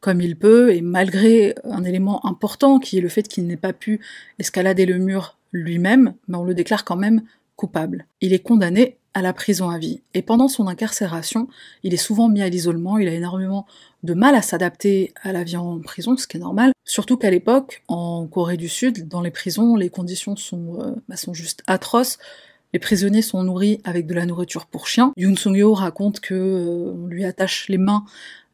comme 0.00 0.20
il 0.20 0.36
peut, 0.36 0.74
et 0.74 0.80
malgré 0.80 1.54
un 1.64 1.84
élément 1.84 2.24
important 2.26 2.78
qui 2.78 2.98
est 2.98 3.00
le 3.00 3.08
fait 3.08 3.26
qu'il 3.26 3.46
n'ait 3.46 3.56
pas 3.56 3.72
pu 3.72 4.00
escalader 4.38 4.86
le 4.86 4.98
mur 4.98 5.36
lui-même, 5.52 6.14
mais 6.28 6.36
on 6.36 6.44
le 6.44 6.54
déclare 6.54 6.84
quand 6.84 6.96
même 6.96 7.22
coupable. 7.56 8.06
Il 8.20 8.32
est 8.32 8.40
condamné 8.40 8.98
à 9.14 9.22
la 9.22 9.32
prison 9.32 9.70
à 9.70 9.78
vie, 9.78 10.02
et 10.12 10.20
pendant 10.20 10.46
son 10.46 10.66
incarcération, 10.66 11.48
il 11.82 11.94
est 11.94 11.96
souvent 11.96 12.28
mis 12.28 12.42
à 12.42 12.48
l'isolement, 12.50 12.98
il 12.98 13.08
a 13.08 13.14
énormément 13.14 13.66
de 14.02 14.12
mal 14.12 14.34
à 14.34 14.42
s'adapter 14.42 15.14
à 15.22 15.32
la 15.32 15.42
vie 15.42 15.56
en 15.56 15.80
prison, 15.80 16.16
ce 16.18 16.26
qui 16.26 16.36
est 16.36 16.40
normal, 16.40 16.72
surtout 16.84 17.16
qu'à 17.16 17.30
l'époque, 17.30 17.82
en 17.88 18.26
Corée 18.26 18.58
du 18.58 18.68
Sud, 18.68 19.08
dans 19.08 19.22
les 19.22 19.30
prisons, 19.30 19.74
les 19.74 19.88
conditions 19.88 20.36
sont, 20.36 20.78
euh, 20.80 20.94
bah, 21.08 21.16
sont 21.16 21.32
juste 21.32 21.62
atroces, 21.66 22.18
les 22.72 22.78
prisonniers 22.78 23.22
sont 23.22 23.42
nourris 23.42 23.80
avec 23.84 24.06
de 24.06 24.14
la 24.14 24.26
nourriture 24.26 24.66
pour 24.66 24.86
chiens. 24.86 25.12
Yoon 25.16 25.36
Sung-yo 25.36 25.74
raconte 25.74 26.20
que 26.20 26.34
euh, 26.34 26.92
on 26.94 27.06
lui 27.06 27.24
attache 27.24 27.68
les 27.68 27.78
mains 27.78 28.04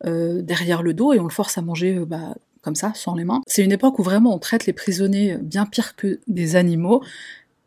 euh, 0.05 0.43
derrière 0.43 0.83
le 0.83 0.95
dos 0.95 1.13
et 1.13 1.21
on 1.21 1.25
le 1.25 1.31
force 1.31 1.59
à 1.59 1.63
manger 1.63 1.97
euh, 1.97 2.05
bah, 2.05 2.35
comme 2.63 2.75
ça, 2.75 2.93
sans 2.95 3.15
les 3.15 3.25
mains. 3.25 3.41
C'est 3.47 3.65
une 3.65 3.73
époque 3.73 3.99
où 3.99 4.03
vraiment 4.03 4.35
on 4.35 4.39
traite 4.39 4.67
les 4.67 4.73
prisonniers 4.73 5.37
bien 5.39 5.67
pire 5.67 5.97
que 5.97 6.21
des 6.29 6.57
animaux. 6.57 7.03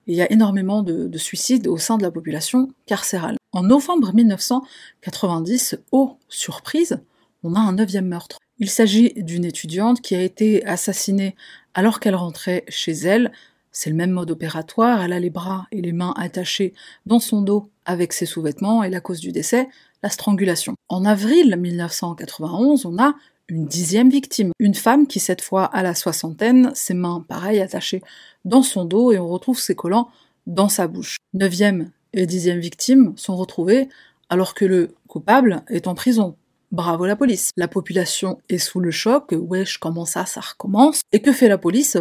Il 0.08 0.16
y 0.16 0.22
a 0.22 0.32
énormément 0.32 0.84
de, 0.84 1.08
de 1.08 1.18
suicides 1.18 1.68
au 1.68 1.78
sein 1.78 1.98
de 1.98 2.04
la 2.04 2.12
population 2.12 2.70
carcérale. 2.86 3.38
En 3.52 3.64
novembre 3.64 4.14
1990, 4.14 5.78
oh 5.92 6.18
surprise, 6.30 7.00
on 7.44 7.56
a 7.56 7.60
un 7.60 7.74
neuvième 7.74 8.08
meurtre. 8.08 8.38
Il 8.60 8.70
s'agit 8.70 9.14
d'une 9.18 9.46
étudiante 9.46 10.02
qui 10.02 10.16
a 10.16 10.22
été 10.22 10.66
assassinée 10.66 11.36
alors 11.74 12.00
qu'elle 12.00 12.16
rentrait 12.16 12.64
chez 12.70 12.94
elle. 12.94 13.32
C'est 13.77 13.89
le 13.89 13.98
même 13.98 14.12
mode 14.12 14.32
opératoire, 14.32 15.01
elle 15.01 15.12
a 15.12 15.20
les 15.20 15.29
bras 15.29 15.67
et 15.74 15.82
les 15.82 15.91
mains 15.91 16.13
attachés 16.15 16.74
dans 17.05 17.20
son 17.20 17.41
dos 17.41 17.70
avec 17.84 18.13
ses 18.13 18.25
sous-vêtements 18.25 18.84
et 18.84 18.89
la 18.89 19.01
cause 19.01 19.20
du 19.20 19.34
décès, 19.34 19.67
la 20.01 20.10
strangulation. 20.10 20.75
En 20.88 21.03
avril 21.03 21.58
1991, 21.58 22.86
on 22.86 22.98
a 22.98 23.15
une 23.50 23.65
dixième 23.65 24.10
victime. 24.10 24.51
Une 24.60 24.75
femme 24.75 25.08
qui, 25.08 25.20
cette 25.20 25.41
fois 25.41 25.65
à 25.65 25.84
la 25.84 25.94
soixantaine, 25.94 26.72
ses 26.74 26.94
mains, 26.94 27.25
pareil, 27.27 27.60
attachées 27.60 28.01
dans 28.46 28.63
son 28.63 28.86
dos 28.86 29.12
et 29.12 29.20
on 29.20 29.27
retrouve 29.27 29.60
ses 29.60 29.75
collants 29.75 30.08
dans 30.48 30.70
sa 30.70 30.88
bouche. 30.88 31.17
Neuvième 31.34 31.91
et 32.13 32.25
dixième 32.25 32.60
victime 32.60 33.12
sont 33.17 33.36
retrouvées 33.36 33.89
alors 34.29 34.53
que 34.53 34.63
le 34.63 34.96
coupable 35.10 35.63
est 35.67 35.88
en 35.88 35.96
prison. 35.96 36.38
Bravo 36.72 37.05
la 37.05 37.17
police. 37.17 37.51
La 37.58 37.67
population 37.67 38.39
est 38.48 38.58
sous 38.58 38.79
le 38.79 38.91
choc, 38.91 39.34
wesh, 39.34 39.79
comment 39.79 40.05
ça, 40.05 40.25
ça 40.25 40.39
recommence? 40.39 41.01
Et 41.12 41.22
que 41.22 41.34
fait 41.34 41.50
la 41.50 41.58
police? 41.58 41.98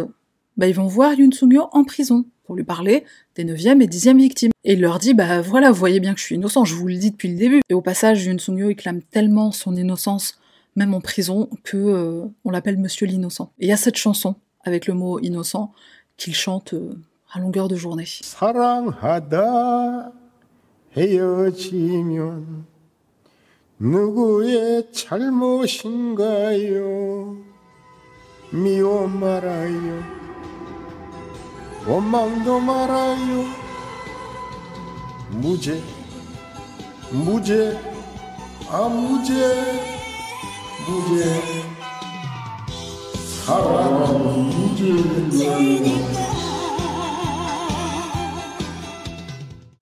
Bah 0.57 0.67
ils 0.67 0.75
vont 0.75 0.87
voir 0.87 1.13
Yoon 1.13 1.31
sung 1.31 1.57
en 1.71 1.83
prison 1.83 2.25
pour 2.45 2.55
lui 2.55 2.63
parler 2.63 3.03
des 3.35 3.43
neuvième 3.43 3.81
et 3.81 3.87
dixième 3.87 4.19
victimes. 4.19 4.51
Et 4.63 4.73
il 4.73 4.81
leur 4.81 4.99
dit, 4.99 5.13
bah 5.13 5.41
voilà, 5.41 5.71
vous 5.71 5.79
voyez 5.79 5.99
bien 5.99 6.13
que 6.13 6.19
je 6.19 6.25
suis 6.25 6.35
innocent, 6.35 6.63
je 6.65 6.75
vous 6.75 6.87
le 6.87 6.95
dis 6.95 7.11
depuis 7.11 7.29
le 7.29 7.35
début. 7.35 7.61
Et 7.69 7.73
au 7.73 7.81
passage, 7.81 8.25
Yoon 8.25 8.37
sung 8.37 8.57
il 8.57 8.75
clame 8.75 9.01
tellement 9.01 9.51
son 9.51 9.75
innocence 9.75 10.39
même 10.75 10.93
en 10.93 11.01
prison, 11.01 11.49
que 11.63 11.77
euh, 11.77 12.25
on 12.43 12.51
l'appelle 12.51 12.77
Monsieur 12.77 13.07
l'innocent. 13.07 13.51
Et 13.59 13.65
il 13.65 13.69
y 13.69 13.73
a 13.73 13.77
cette 13.77 13.95
chanson 13.95 14.35
avec 14.63 14.87
le 14.87 14.93
mot 14.93 15.19
innocent 15.19 15.71
qu'il 16.17 16.35
chante 16.35 16.73
euh, 16.73 16.97
à 17.31 17.39
longueur 17.39 17.67
de 17.67 17.75
journée. 17.75 18.05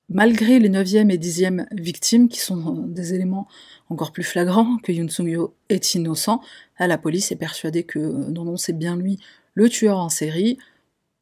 Malgré 0.10 0.60
les 0.60 0.69
9e 0.69 1.10
et 1.10 1.17
10e 1.17 1.65
victimes, 1.72 2.27
qui 2.27 2.39
sont 2.39 2.86
des 2.88 3.13
éléments 3.13 3.48
encore 3.89 4.12
plus 4.12 4.24
flagrants 4.24 4.77
que 4.83 4.91
Yoon 4.91 5.07
Sung-yo 5.07 5.55
est 5.69 5.95
innocent, 5.95 6.41
la 6.79 6.98
police 6.98 7.31
est 7.31 7.38
persuadée 7.38 7.83
que 7.83 8.00
non, 8.00 8.43
non, 8.43 8.57
c'est 8.57 8.77
bien 8.77 8.98
lui 8.98 9.19
le 9.53 9.69
tueur 9.69 10.00
en 10.00 10.10
série. 10.10 10.57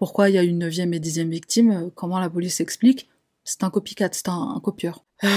Pourquoi 0.02 0.32
il 0.32 0.34
y 0.34 0.40
a 0.40 0.44
une 0.44 0.68
9e 0.68 0.96
et 0.96 1.00
10e 1.00 1.30
victime 1.30 1.92
Comment 1.94 2.18
la 2.18 2.28
police 2.28 2.60
explique 2.60 3.08
C'est 3.44 3.64
un 3.64 3.70
copycat, 3.70 4.10
c'est 4.14 4.30
un, 4.30 4.60
copieur. 4.64 5.06
Ah, 5.22 5.28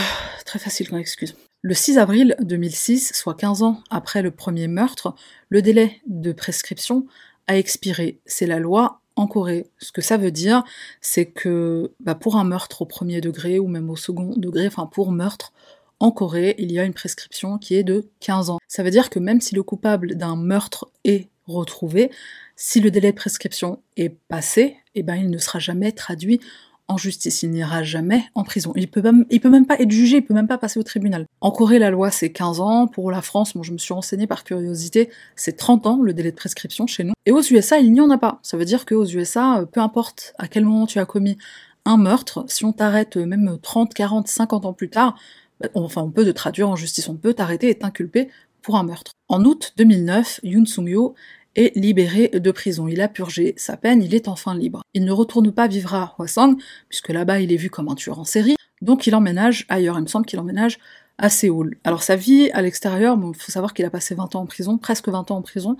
très 0.47 0.59
facile 0.59 0.88
comme 0.88 0.97
excuse. 0.97 1.37
Le 1.61 1.75
6 1.75 1.99
avril 1.99 2.35
2006, 2.40 3.12
soit 3.12 3.35
15 3.35 3.62
ans 3.62 3.83
après 3.90 4.23
le 4.23 4.30
premier 4.30 4.66
meurtre, 4.66 5.14
le 5.50 5.61
délai 5.61 6.00
de 6.06 6.33
prescription 6.33 7.04
a 7.47 7.59
expiré. 7.59 8.21
C'est 8.25 8.47
la 8.47 8.59
loi 8.59 9.02
en 9.16 9.26
Corée. 9.26 9.66
Ce 9.81 9.92
que 9.92 10.00
ça 10.00 10.16
veut 10.16 10.31
dire, 10.31 10.64
c'est 11.03 11.27
que 11.27 11.92
bah, 12.00 12.14
pour 12.14 12.37
un 12.37 12.44
meurtre 12.44 12.81
au 12.81 12.87
premier 12.87 13.20
degré 13.20 13.59
ou 13.59 13.68
même 13.68 13.90
au 13.90 13.96
second 13.96 14.33
degré, 14.35 14.66
enfin 14.66 14.87
pour 14.87 15.12
meurtre, 15.12 15.53
en 16.00 16.11
Corée, 16.11 16.55
il 16.57 16.72
y 16.72 16.79
a 16.79 16.85
une 16.85 16.94
prescription 16.94 17.59
qui 17.59 17.74
est 17.74 17.85
de 17.85 18.09
15 18.20 18.48
ans. 18.48 18.59
Ça 18.66 18.83
veut 18.83 18.90
dire 18.90 19.11
que 19.11 19.18
même 19.18 19.42
si 19.42 19.55
le 19.55 19.62
coupable 19.62 20.14
d'un 20.14 20.37
meurtre 20.37 20.90
est 21.05 21.29
retrouvé, 21.46 22.11
si 22.57 22.80
le 22.80 22.90
délai 22.90 23.12
de 23.12 23.16
prescription 23.16 23.83
est 23.96 24.11
passé, 24.28 24.76
eh 24.94 25.02
ben, 25.02 25.16
il 25.16 25.30
ne 25.30 25.38
sera 25.38 25.59
jamais 25.59 25.92
traduit 25.92 26.40
en 26.87 26.98
justice, 26.98 27.42
il 27.42 27.50
n'ira 27.50 27.83
jamais 27.83 28.24
en 28.35 28.44
prison. 28.44 28.72
Il 28.76 28.88
peut 28.88 29.00
même, 29.00 29.24
peut 29.24 29.50
même 29.50 29.66
pas 29.66 29.78
être 29.78 29.90
jugé, 29.90 30.18
il 30.18 30.24
peut 30.24 30.35
même 30.35 30.46
pas 30.46 30.59
passer 30.59 30.78
au 30.78 30.83
tribunal. 30.83 31.26
En 31.40 31.50
Corée, 31.50 31.78
la 31.78 31.90
loi 31.90 32.11
c'est 32.11 32.30
15 32.30 32.61
ans. 32.61 32.87
Pour 32.87 33.11
la 33.11 33.22
France, 33.22 33.54
je 33.61 33.72
me 33.72 33.78
suis 33.78 33.94
renseignée 33.94 34.26
par 34.26 34.44
curiosité, 34.44 35.09
c'est 35.35 35.57
30 35.57 35.87
ans 35.87 36.00
le 36.02 36.12
délai 36.12 36.30
de 36.30 36.37
prescription 36.37 36.87
chez 36.87 37.04
nous. 37.04 37.14
Et 37.26 37.33
aux 37.33 37.40
USA, 37.40 37.78
il 37.78 37.92
n'y 37.92 38.00
en 38.00 38.11
a 38.11 38.18
pas. 38.18 38.38
Ça 38.42 38.57
veut 38.57 38.66
dire 38.66 38.85
qu'aux 38.85 39.07
USA, 39.07 39.61
euh, 39.61 39.64
peu 39.64 39.80
importe 39.80 40.35
à 40.38 40.46
quel 40.46 40.64
moment 40.64 40.87
tu 40.87 40.98
as 40.98 41.07
commis 41.07 41.38
un 41.87 41.96
meurtre, 41.96 42.44
si 42.48 42.64
on 42.64 42.72
t'arrête 42.72 43.16
euh, 43.16 43.26
même 43.26 43.59
30, 43.61 43.94
40, 43.94 44.28
50 44.28 44.66
ans 44.66 44.72
plus 44.72 44.90
tard, 44.90 45.16
bah, 45.61 45.68
enfin 45.74 46.02
on 46.02 46.11
peut 46.11 46.24
te 46.24 46.30
traduire 46.30 46.68
en 46.68 46.76
justice, 46.76 47.09
on 47.09 47.16
peut 47.16 47.35
t'arrêter 47.35 47.70
et 47.70 47.78
t'inculper 47.78 48.28
pour 48.64 48.77
un 48.77 48.83
meurtre. 48.83 49.12
En 49.29 49.44
août 49.44 49.74
2009, 49.77 50.40
Yoon 50.42 50.64
Sung-yo 50.64 51.14
est 51.55 51.77
libéré 51.77 52.29
de 52.29 52.50
prison. 52.50 52.88
Il 52.88 53.00
a 53.00 53.09
purgé 53.09 53.55
sa 53.57 53.77
peine, 53.77 54.03
il 54.03 54.14
est 54.14 54.27
enfin 54.27 54.57
libre. 54.57 54.83
Il 54.94 55.05
ne 55.05 55.12
retourne 55.12 55.53
pas 55.53 55.68
vivre 55.68 55.94
à 55.94 56.16
Hwasong, 56.18 56.57
puisque 56.88 57.11
là-bas 57.11 57.40
il 57.40 57.53
est 57.53 57.57
vu 57.57 57.70
comme 57.70 57.88
un 57.88 57.94
tueur 57.94 58.18
en 58.18 58.24
série, 58.24 58.57
donc 58.83 59.07
il 59.07 59.14
emménage 59.14 59.66
ailleurs. 59.68 59.98
Il 59.98 60.03
me 60.03 60.09
semble 60.09 60.27
qu'il 60.27 60.40
emménage 60.40 60.79
à 61.18 61.29
Séoul. 61.29 61.77
Alors 61.85 62.03
sa 62.03 62.16
vie 62.16 62.50
à 62.53 62.62
l'extérieur, 62.62 63.16
il 63.16 63.38
faut 63.38 63.53
savoir 63.53 63.72
qu'il 63.72 63.85
a 63.85 63.90
passé 63.90 64.16
20 64.16 64.35
ans 64.35 64.40
en 64.40 64.46
prison, 64.46 64.79
presque 64.79 65.09
20 65.09 65.31
ans 65.31 65.37
en 65.37 65.42
prison. 65.42 65.77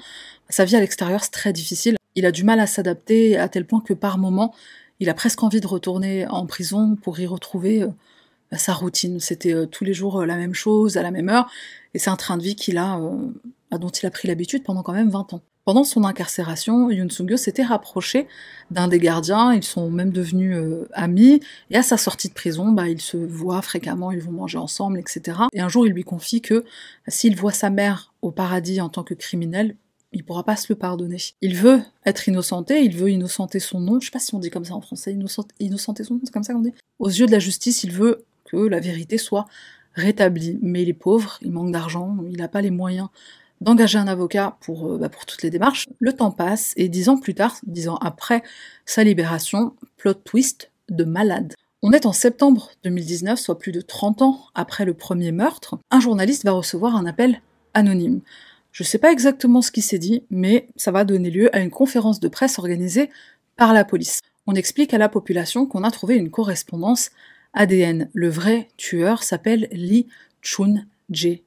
Sa 0.49 0.65
vie 0.65 0.77
à 0.77 0.81
l'extérieur, 0.81 1.25
c'est 1.25 1.33
très 1.33 1.53
difficile. 1.53 1.97
Il 2.15 2.27
a 2.27 2.31
du 2.31 2.45
mal 2.45 2.61
à 2.61 2.67
s'adapter 2.67 3.37
à 3.37 3.49
tel 3.49 3.67
point 3.67 3.81
que 3.81 3.95
par 3.95 4.19
moment, 4.19 4.55
il 5.01 5.09
a 5.09 5.15
presque 5.15 5.43
envie 5.43 5.61
de 5.61 5.67
retourner 5.67 6.27
en 6.29 6.47
prison 6.47 6.97
pour 7.03 7.19
y 7.19 7.27
retrouver 7.27 7.85
euh, 8.55 8.59
sa 8.59 8.73
routine. 8.73 9.21
C'était 9.21 9.55
euh, 9.55 9.67
tous 9.67 9.85
les 9.85 9.95
jours 9.95 10.21
euh, 10.21 10.27
la 10.27 10.37
même 10.37 10.55
chose, 10.55 10.97
à 10.97 11.03
la 11.03 11.11
même 11.11 11.29
heure, 11.29 11.51
et 11.95 11.99
c'est 11.99 12.11
un 12.11 12.17
train 12.17 12.37
de 12.37 12.43
vie 12.43 12.57
qu'il 12.57 12.79
a, 12.79 12.99
dont 13.73 13.89
il 13.89 14.07
a 14.07 14.11
pris 14.11 14.29
l'habitude 14.29 14.63
pendant 14.65 14.83
quand 14.83 14.93
même 14.93 15.11
20 15.11 15.35
ans. 15.35 15.43
Pendant 15.65 15.85
son 15.85 16.05
incarcération, 16.05 16.91
Yoon 16.91 17.09
Sung-yo 17.09 17.39
s'était 17.39 17.63
rapproché 17.63 18.29
d'un 18.71 18.87
des 18.87 18.99
gardiens, 18.99 19.55
ils 19.55 19.65
sont 19.65 19.91
même 19.91 20.13
devenus 20.13 20.55
euh, 20.55 20.87
amis, 20.93 21.41
et 21.71 21.77
à 21.77 21.83
sa 21.83 21.97
sortie 21.97 22.29
de 22.29 22.35
prison, 22.35 22.73
bah, 22.73 22.89
ils 22.89 23.01
se 23.01 23.17
voient 23.17 23.63
fréquemment, 23.63 24.13
ils 24.13 24.21
vont 24.21 24.33
manger 24.33 24.59
ensemble, 24.59 24.99
etc. 24.99 25.39
Et 25.55 25.63
un 25.63 25.69
jour, 25.71 25.87
il 25.87 25.95
lui 25.95 26.05
confie 26.05 26.43
que 26.43 26.65
s'il 27.09 27.35
voit 27.35 27.53
sa 27.53 27.71
mère 27.71 28.13
au 28.21 28.31
paradis 28.31 28.83
en 28.83 28.91
tant 28.91 29.05
que 29.05 29.15
criminel, 29.15 29.77
il 30.13 30.23
pourra 30.23 30.45
pas 30.45 30.57
se 30.57 30.67
le 30.69 30.77
pardonner. 30.77 31.17
Il 31.41 31.57
veut 31.57 31.81
être 32.05 32.29
innocenté, 32.29 32.85
il 32.85 32.95
veut 32.95 33.11
innocenter 33.11 33.59
son 33.59 33.81
nom, 33.81 33.99
je 34.01 34.07
sais 34.07 34.13
pas 34.13 34.19
si 34.19 34.35
on 34.35 34.39
dit 34.39 34.51
comme 34.51 34.67
ça 34.67 34.75
en 34.75 34.83
français, 34.83 35.17
innocenter 35.61 36.05
son 36.05 36.15
nom, 36.15 36.21
c'est 36.25 36.31
comme 36.33 36.45
ça 36.45 36.53
qu'on 36.53 36.61
dit. 36.61 36.75
Aux 36.99 37.09
yeux 37.09 37.27
de 37.27 37.33
la 37.33 37.39
justice, 37.39 37.85
il 37.85 37.91
veut 37.91 38.27
que 38.45 38.57
la 38.57 38.81
vérité 38.81 39.19
soit 39.19 39.47
rétablie. 39.95 40.59
Mais 40.63 40.83
il 40.83 40.89
est 40.89 40.95
pauvre, 40.95 41.39
il 41.43 41.53
manque 41.53 41.73
d'argent, 41.73 42.17
il 42.29 42.37
n'a 42.37 42.49
pas 42.49 42.63
les 42.63 42.71
moyens 42.71 43.09
d'engager 43.61 43.99
un 43.99 44.09
avocat 44.09 44.57
pour, 44.61 44.93
euh, 44.93 44.99
bah, 44.99 45.09
pour 45.09 45.27
toutes 45.27 45.43
les 45.43 45.51
démarches. 45.51 45.87
Le 45.99 46.13
temps 46.13 46.31
passe 46.31 46.75
et 46.77 46.89
dix 46.89 47.09
ans 47.09 47.19
plus 47.19 47.35
tard, 47.35 47.57
dix 47.67 47.89
ans 47.89 47.97
après 47.97 48.43
sa 48.85 49.05
libération, 49.05 49.75
plot 49.97 50.15
twist 50.15 50.71
de 50.91 51.05
malade. 51.05 51.55
On 51.83 51.93
est 51.93 52.07
en 52.07 52.13
septembre 52.13 52.71
2019, 52.85 53.39
soit 53.39 53.59
plus 53.59 53.73
de 53.73 53.81
30 53.81 54.23
ans 54.23 54.41
après 54.55 54.85
le 54.85 54.95
premier 54.95 55.33
meurtre. 55.33 55.79
Un 55.91 56.01
journaliste 56.01 56.45
va 56.45 56.53
recevoir 56.53 56.97
un 56.97 57.07
appel 57.07 57.41
anonyme. 57.75 58.21
Je 58.73 58.83
sais 58.83 58.99
pas 58.99 59.13
exactement 59.13 59.63
ce 59.63 59.71
qui 59.71 59.83
s'est 59.83 59.99
dit, 59.99 60.25
mais 60.31 60.69
ça 60.77 60.91
va 60.91 61.05
donner 61.05 61.31
lieu 61.31 61.55
à 61.55 61.61
une 61.61 61.71
conférence 61.71 62.21
de 62.21 62.29
presse 62.29 62.59
organisée 62.59 63.11
par 63.57 63.73
la 63.73 63.85
police. 63.85 64.21
On 64.47 64.55
explique 64.55 64.95
à 64.95 64.99
la 64.99 65.09
population 65.09 65.67
qu'on 65.67 65.85
a 65.85 65.91
trouvé 65.91 66.17
une 66.17 66.31
correspondance 66.31 67.11
ADN. 67.55 68.11
Le 68.13 68.29
vrai 68.29 68.69
tueur 68.77 69.23
s'appelle 69.23 69.69
Lee 69.73 70.07
Chun-jae 70.43 71.45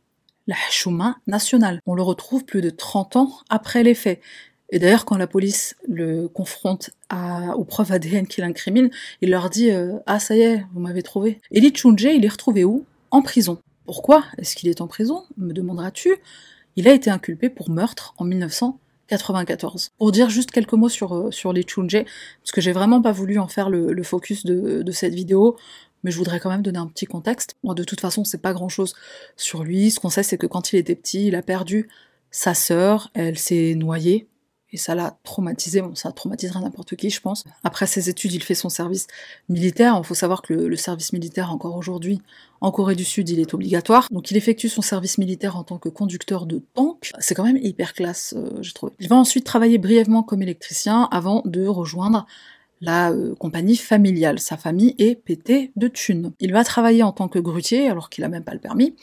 la 0.48 0.56
Hashuma 0.67 1.17
nationale. 1.28 1.82
On 1.86 1.93
le 1.93 2.02
retrouve 2.02 2.46
plus 2.46 2.62
de 2.62 2.70
30 2.70 3.17
ans 3.17 3.32
après 3.50 3.84
les 3.84 3.93
faits. 3.93 4.22
Et 4.70 4.80
d'ailleurs, 4.80 5.06
quand 5.06 5.17
la 5.17 5.28
police 5.28 5.76
le 5.88 6.28
confronte 6.28 6.89
aux 7.56 7.63
preuves 7.63 7.91
ADN 7.91 8.28
qui 8.28 8.41
l'incriminent, 8.41 8.89
il 9.22 9.30
leur 9.30 9.50
dit 9.50 9.72
euh, 9.72 9.98
Ah, 10.08 10.20
ça 10.20 10.36
y 10.36 10.41
est, 10.41 10.65
vous 10.74 10.80
m'avez 10.80 11.04
trouvé. 11.04 11.39
Et 11.52 11.62
Lee 11.62 11.72
Chunje, 11.74 12.10
il 12.13 12.26
est 12.26 12.30
retrouvé 12.30 12.63
où? 12.63 12.86
En 13.12 13.22
prison. 13.22 13.60
Pourquoi 13.86 14.26
est-ce 14.38 14.56
qu'il 14.56 14.67
est 14.67 14.82
en 14.82 14.88
prison? 14.88 15.24
Me 15.38 15.54
demanderas-tu? 15.54 16.15
Il 16.76 16.88
a 16.88 16.93
été 16.93 17.10
inculpé 17.10 17.50
pour 17.50 17.70
meurtre 17.70 18.13
en 18.17 18.26
1994. 18.26 19.91
Pour 19.98 20.12
dire 20.12 20.30
juste 20.30 20.52
quelques 20.52 20.74
mots 20.74 20.89
sur, 20.89 21.15
euh, 21.15 21.32
sur 21.32 21.54
Lee 21.54 21.63
Chunje, 21.65 22.04
parce 22.04 22.52
que 22.54 22.60
j'ai 22.60 22.74
vraiment 22.74 23.02
pas 23.02 23.13
voulu 23.13 23.39
en 23.39 23.48
faire 23.48 23.70
le, 23.70 24.04
focus 24.04 24.46
de 24.46 24.91
cette 24.91 25.15
vidéo, 25.15 25.56
mais 26.08 26.12
je 26.12 26.17
voudrais 26.17 26.39
quand 26.39 26.50
même 26.50 26.62
donner 26.62 26.80
un 26.80 26.88
petit 26.88 27.06
contexte. 27.06 27.58
Moi, 27.65 27.76
de 27.76 27.84
toute 27.84 28.00
façon, 28.00 28.24
c'est 28.24 28.38
pas 28.38 28.54
grand 28.54 28.70
chose 28.70 28.96
sur 29.36 29.65
lui. 29.65 29.91
Ce 29.91 30.00
qu'on 30.00 30.10
sait, 30.10 30.24
c'est 30.24 30.38
que 30.38 30.48
quand 30.48 30.72
il 30.72 30.78
était 30.78 30.96
petit, 30.96 31.28
il 31.28 31.36
a 31.36 31.41
perdu 31.41 31.89
sa 32.32 32.54
sœur, 32.54 33.12
elle 33.13 33.38
s'est 33.38 33.76
noyée, 33.76 34.30
et 34.72 34.78
ça 34.78 34.96
l'a 34.96 35.17
traumatisé. 35.26 35.82
Bon, 35.82 35.96
ça 35.96 36.13
traumatisera 36.13 36.62
n'importe 36.62 36.96
qui, 36.96 37.10
je 37.10 37.20
pense. 37.20 37.43
Après 37.65 37.88
ses 37.88 38.08
études, 38.08 38.32
il 38.32 38.41
fait 38.41 38.56
son 38.56 38.70
service 38.70 39.08
militaire. 39.50 39.96
Il 39.98 40.06
faut 40.06 40.15
savoir 40.15 40.41
que 40.41 40.54
le, 40.54 40.76
service 40.78 41.12
militaire, 41.12 41.52
encore 41.52 41.76
aujourd'hui, 41.76 42.22
en 42.62 42.72
Corée 42.72 42.96
du 42.96 43.04
Sud, 43.04 43.28
il 43.28 43.41
est 43.41 43.54
obligatoire. 43.54 44.08
Donc, 44.10 44.32
il 44.32 44.38
effectue 44.38 44.70
son 44.70 44.82
service 44.82 45.17
militaire 45.17 45.58
en 45.58 45.65
tant 45.65 45.78
que 45.78 45.89
conducteur 45.89 46.46
de 46.46 46.62
tank. 46.74 47.12
C'est 47.20 47.36
quand 47.36 47.43
même 47.43 47.58
hyper 47.58 47.91
classe, 47.93 48.34
euh, 48.38 48.62
j'ai. 48.62 48.72
Il 49.02 49.10
va 49.10 49.17
ensuite 49.17 49.43
travailler 49.43 49.78
brièvement 49.78 50.24
comme 50.24 50.41
électricien 50.41 51.10
avant 51.12 51.41
de 51.43 51.67
rejoindre 51.67 52.26
la 52.82 53.12
euh, 53.12 53.36
compagnie 53.36 53.76
familiale. 53.76 54.40
Sa 54.40 54.58
famille 54.58 54.96
est 54.98 55.16
pétée 55.16 55.72
de 55.76 55.88
thunes. 55.88 56.34
Il 56.40 56.54
va 56.54 56.63
travailler 56.63 57.04
en 57.04 57.12
tant 57.12 57.28
que 57.28 57.40
grutier 57.40 57.90
alors 57.90 58.10
qu'il 58.10 58.24
a 58.24 58.30
même 58.30 58.44
pas 58.44 58.54
le 58.54 58.60
permis. 58.60 58.96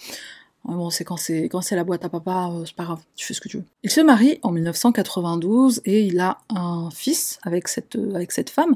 Bon, 0.67 0.89
c'est 0.89 1.05
quand 1.05 1.19
c'est 1.19 1.51
quand 1.51 1.61
c'est 1.61 1.77
la 1.77 1.85
boîte 1.85 2.07
à 2.07 2.09
papa, 2.09 2.51
euh, 2.51 2.65
c'est 2.65 2.75
pas 2.75 2.85
grave, 2.85 3.03
tu 3.17 3.27
fais 3.27 3.35
ce 3.35 3.41
que 3.43 3.49
tu 3.49 3.59
veux. 3.59 3.65
Il 3.83 3.91
se 3.91 4.01
marie 4.01 4.39
en 4.43 4.51
1992 4.51 5.83
et 5.85 6.01
il 6.03 6.19
a 6.21 6.39
un 6.49 6.89
fils 6.91 7.39
avec 7.43 7.69
cette 7.69 7.97
euh, 7.97 8.15
avec 8.15 8.33
cette 8.33 8.49
femme, 8.49 8.75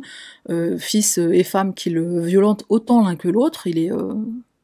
fils 0.79 1.17
et 1.17 1.45
femme 1.45 1.73
qui 1.73 1.89
le 1.89 2.21
violentent 2.21 2.65
autant 2.69 3.03
l'un 3.03 3.17
que 3.17 3.29
l'autre. 3.29 3.67
Il 3.67 3.79
est 3.79 3.91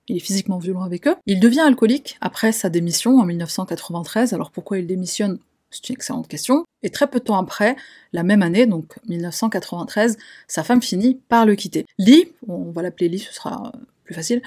il 0.08 0.16
est 0.16 0.20
physiquement 0.20 0.58
violent 0.58 0.82
avec 0.82 1.06
eux. 1.06 1.16
Il 1.26 1.40
devient 1.40 1.60
alcoolique 1.60 2.18
après 2.20 2.52
sa 2.52 2.68
démission 2.68 3.18
en 3.18 3.24
1993. 3.24 4.34
Alors 4.34 4.50
pourquoi 4.50 4.78
il 4.78 4.86
démissionne? 4.86 5.38
C'est 5.74 5.88
une 5.88 5.94
excellente 5.94 6.28
question. 6.28 6.64
Et 6.82 6.90
très 6.90 7.06
peu 7.06 7.18
de 7.18 7.24
temps 7.24 7.38
après, 7.38 7.76
la 8.12 8.22
même 8.22 8.42
année, 8.42 8.66
donc 8.66 8.94
1993, 9.08 10.16
sa 10.48 10.62
femme 10.62 10.82
finit 10.82 11.20
par 11.28 11.46
le 11.46 11.54
quitter. 11.54 11.86
Lee, 11.98 12.32
on 12.48 12.70
va 12.70 12.82
l'appeler 12.82 13.08
Lee, 13.08 13.18
ce 13.18 13.32
sera 13.32 13.72
plus 14.04 14.14
facile, 14.14 14.42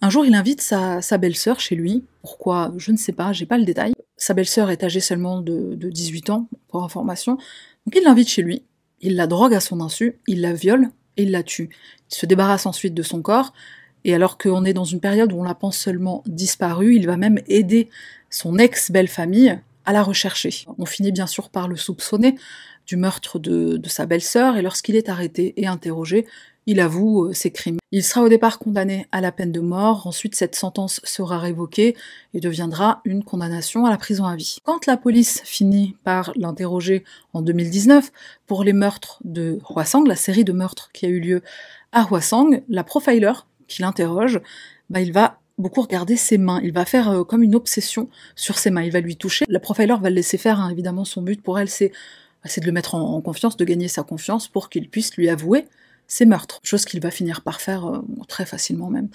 un 0.00 0.10
jour 0.10 0.24
il 0.24 0.34
invite 0.34 0.60
sa, 0.60 1.00
belle-sœur 1.18 1.58
chez 1.58 1.74
lui. 1.74 2.04
Pourquoi? 2.22 2.72
Je 2.76 2.92
ne 2.92 2.96
sais 2.96 3.12
pas, 3.12 3.32
j'ai 3.32 3.46
pas 3.46 3.58
le 3.58 3.64
détail. 3.64 3.94
Sa 4.16 4.32
belle-sœur 4.32 4.70
est 4.70 4.84
âgée 4.84 5.00
seulement 5.00 5.40
de, 5.40 5.74
de 5.74 5.90
18 5.90 6.30
ans, 6.30 6.48
pour 6.68 6.84
information. 6.84 7.32
Donc 7.34 7.96
il 7.96 8.04
l'invite 8.04 8.28
chez 8.28 8.42
lui, 8.42 8.62
il 9.00 9.16
la 9.16 9.26
drogue 9.26 9.54
à 9.54 9.60
son 9.60 9.80
insu, 9.80 10.18
il 10.26 10.40
la 10.40 10.52
viole 10.52 10.90
et 11.16 11.24
il 11.24 11.32
la 11.32 11.42
tue. 11.42 11.70
Il 12.10 12.14
se 12.14 12.26
débarrasse 12.26 12.66
ensuite 12.66 12.94
de 12.94 13.02
son 13.02 13.22
corps, 13.22 13.52
et 14.04 14.14
alors 14.14 14.38
qu'on 14.38 14.64
est 14.64 14.72
dans 14.72 14.84
une 14.84 15.00
période 15.00 15.32
où 15.32 15.40
on 15.40 15.42
la 15.42 15.54
pense 15.54 15.76
seulement 15.76 16.22
disparue, 16.26 16.94
il 16.94 17.06
va 17.06 17.16
même 17.16 17.40
aider 17.48 17.88
son 18.30 18.58
ex-belle-famille 18.58 19.58
à 19.88 19.92
la 19.92 20.02
rechercher. 20.02 20.66
On 20.76 20.84
finit 20.84 21.12
bien 21.12 21.26
sûr 21.26 21.48
par 21.48 21.66
le 21.66 21.74
soupçonner 21.74 22.34
du 22.86 22.98
meurtre 22.98 23.38
de, 23.38 23.80
sa 23.86 24.04
belle-sœur, 24.04 24.58
et 24.58 24.62
lorsqu'il 24.62 24.96
est 24.96 25.08
arrêté 25.08 25.54
et 25.56 25.66
interrogé, 25.66 26.26
il 26.66 26.78
avoue 26.78 27.24
euh, 27.24 27.32
ses 27.32 27.50
crimes. 27.50 27.78
Il 27.90 28.04
sera 28.04 28.20
au 28.22 28.28
départ 28.28 28.58
condamné 28.58 29.06
à 29.12 29.22
la 29.22 29.32
peine 29.32 29.50
de 29.50 29.60
mort, 29.60 30.06
ensuite 30.06 30.34
cette 30.34 30.54
sentence 30.56 31.00
sera 31.04 31.38
révoquée 31.38 31.96
et 32.34 32.40
deviendra 32.40 33.00
une 33.06 33.24
condamnation 33.24 33.86
à 33.86 33.90
la 33.90 33.96
prison 33.96 34.26
à 34.26 34.36
vie. 34.36 34.58
Quand 34.62 34.84
la 34.84 34.98
police 34.98 35.40
finit 35.46 35.96
par 36.04 36.32
l'interroger 36.36 37.02
en 37.32 37.40
2019 37.40 38.12
pour 38.46 38.64
les 38.64 38.74
meurtres 38.74 39.20
de 39.24 39.58
Hwasang, 39.70 40.06
la 40.06 40.16
série 40.16 40.44
de 40.44 40.52
meurtres 40.52 40.90
qui 40.92 41.06
a 41.06 41.08
eu 41.08 41.20
lieu 41.20 41.42
à 41.92 42.04
Hwasang, 42.04 42.62
la 42.68 42.84
profiler 42.84 43.32
qui 43.68 43.80
l'interroge, 43.80 44.42
bah, 44.90 45.00
il 45.00 45.12
va 45.12 45.40
beaucoup 45.58 45.82
regarder 45.82 46.16
ses 46.16 46.38
mains. 46.38 46.60
Il 46.62 46.72
va 46.72 46.84
faire 46.84 47.10
euh, 47.10 47.24
comme 47.24 47.42
une 47.42 47.54
obsession 47.54 48.08
sur 48.36 48.58
ses 48.58 48.70
mains. 48.70 48.82
Il 48.82 48.92
va 48.92 49.00
lui 49.00 49.16
toucher. 49.16 49.44
La 49.48 49.60
profiler 49.60 49.94
va 50.00 50.08
le 50.08 50.16
laisser 50.16 50.38
faire. 50.38 50.60
Hein. 50.60 50.70
Évidemment, 50.70 51.04
son 51.04 51.22
but 51.22 51.42
pour 51.42 51.58
elle, 51.58 51.68
c'est 51.68 51.92
bah, 52.44 52.50
de 52.56 52.66
le 52.66 52.72
mettre 52.72 52.94
en, 52.94 53.20
confiance, 53.20 53.56
de 53.56 53.64
gagner 53.64 53.88
sa 53.88 54.02
confiance 54.02 54.48
pour 54.48 54.68
qu'il 54.68 54.88
puisse 54.88 55.16
lui 55.16 55.28
avouer 55.28 55.66
ses 56.06 56.24
meurtres. 56.24 56.60
Chose 56.62 56.84
qu'il 56.84 57.00
va 57.00 57.10
finir 57.10 57.42
par 57.42 57.60
faire 57.60 57.86
euh, 57.86 58.00
très 58.28 58.46
facilement 58.46 58.90
même. 58.90 59.08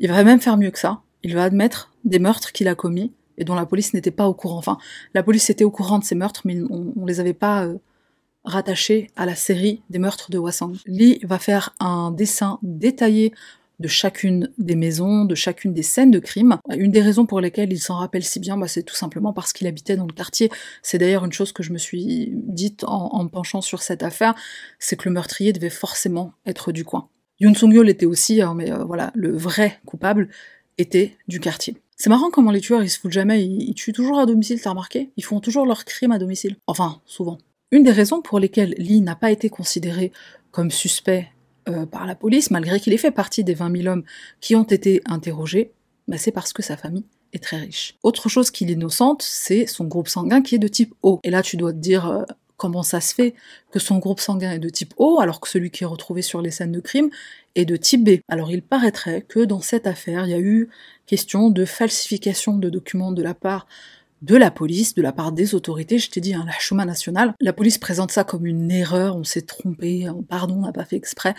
Il 0.00 0.10
va 0.10 0.22
même 0.22 0.40
faire 0.40 0.56
mieux 0.56 0.70
que 0.70 0.78
ça. 0.78 1.00
Il 1.22 1.34
va 1.34 1.44
admettre 1.44 1.90
des 2.04 2.18
meurtres 2.18 2.52
qu'il 2.52 2.68
a 2.68 2.74
commis 2.74 3.12
et 3.38 3.44
dont 3.44 3.54
la 3.54 3.66
police 3.66 3.94
n'était 3.94 4.10
pas 4.10 4.28
au 4.28 4.34
courant. 4.34 4.58
Enfin, 4.58 4.78
la 5.14 5.22
police 5.22 5.50
était 5.50 5.64
au 5.64 5.70
courant 5.70 5.98
de 5.98 6.04
ces 6.04 6.14
meurtres, 6.14 6.42
mais 6.44 6.60
on, 6.70 6.92
ne 6.94 7.06
les 7.06 7.20
avait 7.20 7.34
pas 7.34 7.64
euh, 7.64 7.78
rattachés 8.44 9.10
à 9.16 9.26
la 9.26 9.34
série 9.34 9.82
des 9.90 9.98
meurtres 9.98 10.30
de 10.30 10.38
Wassang. 10.38 10.74
Lee 10.86 11.20
va 11.24 11.38
faire 11.38 11.74
un 11.80 12.10
dessin 12.10 12.58
détaillé 12.62 13.32
de 13.78 13.88
chacune 13.88 14.52
des 14.58 14.74
maisons, 14.74 15.24
de 15.24 15.34
chacune 15.34 15.72
des 15.72 15.82
scènes 15.82 16.10
de 16.10 16.18
crime. 16.18 16.58
Une 16.76 16.90
des 16.90 17.00
raisons 17.00 17.26
pour 17.26 17.40
lesquelles 17.40 17.72
il 17.72 17.78
s'en 17.78 17.96
rappelle 17.96 18.24
si 18.24 18.40
bien, 18.40 18.56
bah, 18.56 18.68
c'est 18.68 18.82
tout 18.82 18.94
simplement 18.94 19.32
parce 19.32 19.52
qu'il 19.52 19.66
habitait 19.66 19.96
dans 19.96 20.06
le 20.06 20.12
quartier. 20.12 20.50
C'est 20.82 20.98
d'ailleurs 20.98 21.24
une 21.24 21.32
chose 21.32 21.52
que 21.52 21.62
je 21.62 21.72
me 21.72 21.78
suis 21.78 22.30
dite 22.32 22.84
en, 22.84 23.22
me 23.22 23.28
penchant 23.28 23.60
sur 23.60 23.82
cette 23.82 24.02
affaire, 24.02 24.34
c'est 24.78 24.96
que 24.96 25.08
le 25.08 25.14
meurtrier 25.14 25.52
devait 25.52 25.70
forcément 25.70 26.32
être 26.46 26.72
du 26.72 26.84
coin. 26.84 27.08
Yoon 27.40 27.54
Sung-yeol 27.54 27.86
l'était 27.86 28.06
aussi, 28.06 28.42
hein, 28.42 28.54
mais 28.54 28.72
euh, 28.72 28.84
voilà, 28.84 29.12
le 29.14 29.36
vrai 29.36 29.78
coupable 29.86 30.28
était 30.76 31.16
du 31.28 31.38
quartier. 31.38 31.76
C'est 31.96 32.10
marrant 32.10 32.30
comment 32.30 32.50
les 32.50 32.60
tueurs 32.60 32.82
ils 32.82 32.90
se 32.90 32.98
foutent 32.98 33.12
jamais, 33.12 33.44
ils, 33.44 33.62
ils 33.62 33.74
tuent 33.74 33.92
toujours 33.92 34.18
à 34.18 34.26
domicile, 34.26 34.60
t'as 34.60 34.70
remarqué? 34.70 35.10
Ils 35.16 35.24
font 35.24 35.40
toujours 35.40 35.66
leurs 35.66 35.84
crimes 35.84 36.12
à 36.12 36.18
domicile. 36.18 36.56
Enfin, 36.66 37.00
souvent. 37.06 37.38
Une 37.70 37.82
des 37.82 37.92
raisons 37.92 38.22
pour 38.22 38.40
lesquelles 38.40 38.74
Lee 38.78 39.00
n'a 39.02 39.14
pas 39.14 39.30
été 39.30 39.50
considéré 39.50 40.10
comme 40.50 40.70
suspect 40.70 41.28
euh, 41.68 41.86
par 41.86 42.06
la 42.06 42.14
police, 42.14 42.50
malgré 42.50 42.80
qu'il 42.80 42.92
ait 42.92 42.98
fait 42.98 43.10
partie 43.10 43.44
des 43.44 43.54
20 43.54 43.76
000 43.82 43.88
hommes 43.92 44.04
qui 44.40 44.56
ont 44.56 44.64
été 44.64 45.02
interrogés, 45.06 45.72
bah, 46.06 46.18
c'est 46.18 46.32
parce 46.32 46.52
que 46.52 46.62
sa 46.62 46.76
famille 46.76 47.04
est 47.32 47.42
très 47.42 47.58
riche. 47.58 47.96
Autre 48.02 48.28
chose 48.28 48.50
qui 48.50 48.64
l'innocente, 48.64 49.22
c'est 49.22 49.66
son 49.66 49.84
groupe 49.84 50.08
sanguin 50.08 50.42
qui 50.42 50.54
est 50.54 50.58
de 50.58 50.68
type 50.68 50.94
O. 51.02 51.20
Et 51.24 51.30
là, 51.30 51.42
tu 51.42 51.56
dois 51.56 51.72
te 51.72 51.78
dire 51.78 52.08
euh, 52.08 52.22
comment 52.56 52.82
ça 52.82 53.00
se 53.00 53.14
fait 53.14 53.34
que 53.70 53.78
son 53.78 53.98
groupe 53.98 54.20
sanguin 54.20 54.52
est 54.52 54.58
de 54.58 54.68
type 54.68 54.94
O, 54.96 55.20
alors 55.20 55.40
que 55.40 55.48
celui 55.48 55.70
qui 55.70 55.84
est 55.84 55.86
retrouvé 55.86 56.22
sur 56.22 56.42
les 56.42 56.50
scènes 56.50 56.72
de 56.72 56.80
crime 56.80 57.10
est 57.54 57.64
de 57.64 57.76
type 57.76 58.04
B. 58.04 58.20
Alors 58.28 58.50
il 58.50 58.62
paraîtrait 58.62 59.22
que 59.22 59.40
dans 59.40 59.60
cette 59.60 59.86
affaire, 59.86 60.26
il 60.26 60.30
y 60.30 60.34
a 60.34 60.40
eu 60.40 60.68
question 61.06 61.50
de 61.50 61.64
falsification 61.64 62.56
de 62.56 62.68
documents 62.68 63.12
de 63.12 63.22
la 63.22 63.34
part 63.34 63.66
de 64.22 64.36
la 64.36 64.50
police, 64.50 64.94
de 64.94 65.02
la 65.02 65.12
part 65.12 65.32
des 65.32 65.54
autorités. 65.54 65.98
Je 65.98 66.10
t'ai 66.10 66.20
dit, 66.20 66.34
hein, 66.34 66.44
la 66.46 66.58
chemin 66.58 66.84
national. 66.84 67.34
La 67.40 67.52
police 67.52 67.78
présente 67.78 68.10
ça 68.10 68.24
comme 68.24 68.46
une 68.46 68.70
erreur, 68.70 69.16
on 69.16 69.24
s'est 69.24 69.42
trompé, 69.42 70.06
hein, 70.06 70.18
pardon, 70.28 70.56
on 70.56 70.66
n'a 70.66 70.72
pas 70.72 70.84
fait 70.84 70.96
exprès. 70.96 71.34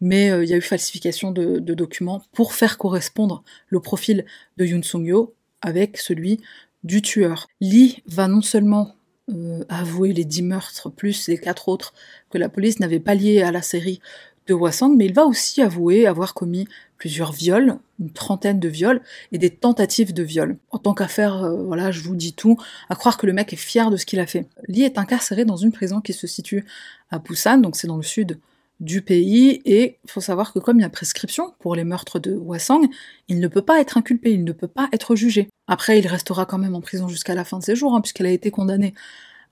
Mais 0.00 0.30
euh, 0.30 0.44
il 0.44 0.50
y 0.50 0.54
a 0.54 0.56
eu 0.56 0.62
falsification 0.62 1.32
de, 1.32 1.58
documents 1.58 2.22
pour 2.32 2.54
faire 2.54 2.78
correspondre 2.78 3.42
le 3.68 3.80
profil 3.80 4.24
de 4.56 4.64
Yoon 4.64 4.82
Sung-yo 4.82 5.34
avec 5.60 5.96
celui 5.96 6.40
du 6.84 7.02
tueur. 7.02 7.48
Lee 7.60 8.02
va 8.06 8.28
non 8.28 8.42
seulement 8.42 8.94
euh, 9.30 9.64
avouer 9.68 10.12
les 10.12 10.24
dix 10.24 10.42
meurtres 10.42 10.90
plus 10.90 11.28
les 11.28 11.38
quatre 11.38 11.68
autres 11.68 11.92
que 12.30 12.38
la 12.38 12.48
police 12.48 12.80
n'avait 12.80 13.00
pas 13.00 13.14
liés 13.14 13.42
à 13.42 13.52
la 13.52 13.62
série 13.62 14.00
de 14.46 14.54
Wassang, 14.54 14.96
mais 14.96 15.06
il 15.06 15.14
va 15.14 15.26
aussi 15.26 15.60
avouer 15.60 16.06
avoir 16.06 16.34
commis 16.34 16.66
plusieurs 16.98 17.32
viols, 17.32 17.78
une 18.00 18.10
trentaine 18.10 18.60
de 18.60 18.68
viols, 18.68 19.00
et 19.32 19.38
des 19.38 19.50
tentatives 19.50 20.12
de 20.12 20.22
viol. 20.22 20.58
En 20.70 20.78
tant 20.78 20.94
qu'affaire, 20.94 21.44
euh, 21.44 21.62
voilà, 21.62 21.90
je 21.90 22.00
vous 22.02 22.16
dis 22.16 22.34
tout, 22.34 22.56
à 22.90 22.96
croire 22.96 23.16
que 23.16 23.26
le 23.26 23.32
mec 23.32 23.52
est 23.52 23.56
fier 23.56 23.90
de 23.90 23.96
ce 23.96 24.04
qu'il 24.04 24.20
a 24.20 24.26
fait. 24.26 24.46
Lee 24.66 24.82
est 24.82 24.98
incarcéré 24.98 25.44
dans 25.44 25.56
une 25.56 25.72
prison 25.72 26.00
qui 26.00 26.12
se 26.12 26.26
situe 26.26 26.64
à 27.10 27.18
Busan, 27.18 27.58
donc 27.58 27.76
c'est 27.76 27.86
dans 27.86 27.96
le 27.96 28.02
sud 28.02 28.38
du 28.80 29.02
pays, 29.02 29.60
et 29.64 29.98
il 30.04 30.10
faut 30.10 30.20
savoir 30.20 30.52
que 30.52 30.58
comme 30.58 30.78
il 30.78 30.82
y 30.82 30.86
a 30.86 30.90
prescription 30.90 31.52
pour 31.58 31.74
les 31.74 31.84
meurtres 31.84 32.18
de 32.18 32.34
Hwasang, 32.34 32.88
il 33.28 33.40
ne 33.40 33.48
peut 33.48 33.62
pas 33.62 33.80
être 33.80 33.96
inculpé, 33.96 34.32
il 34.32 34.44
ne 34.44 34.52
peut 34.52 34.68
pas 34.68 34.88
être 34.92 35.16
jugé. 35.16 35.48
Après, 35.66 35.98
il 35.98 36.06
restera 36.06 36.46
quand 36.46 36.58
même 36.58 36.74
en 36.74 36.80
prison 36.80 37.08
jusqu'à 37.08 37.34
la 37.34 37.44
fin 37.44 37.58
de 37.58 37.64
ses 37.64 37.74
jours, 37.74 37.94
hein, 37.94 38.00
puisqu'elle 38.00 38.26
a 38.26 38.30
été 38.30 38.50
condamnée 38.50 38.94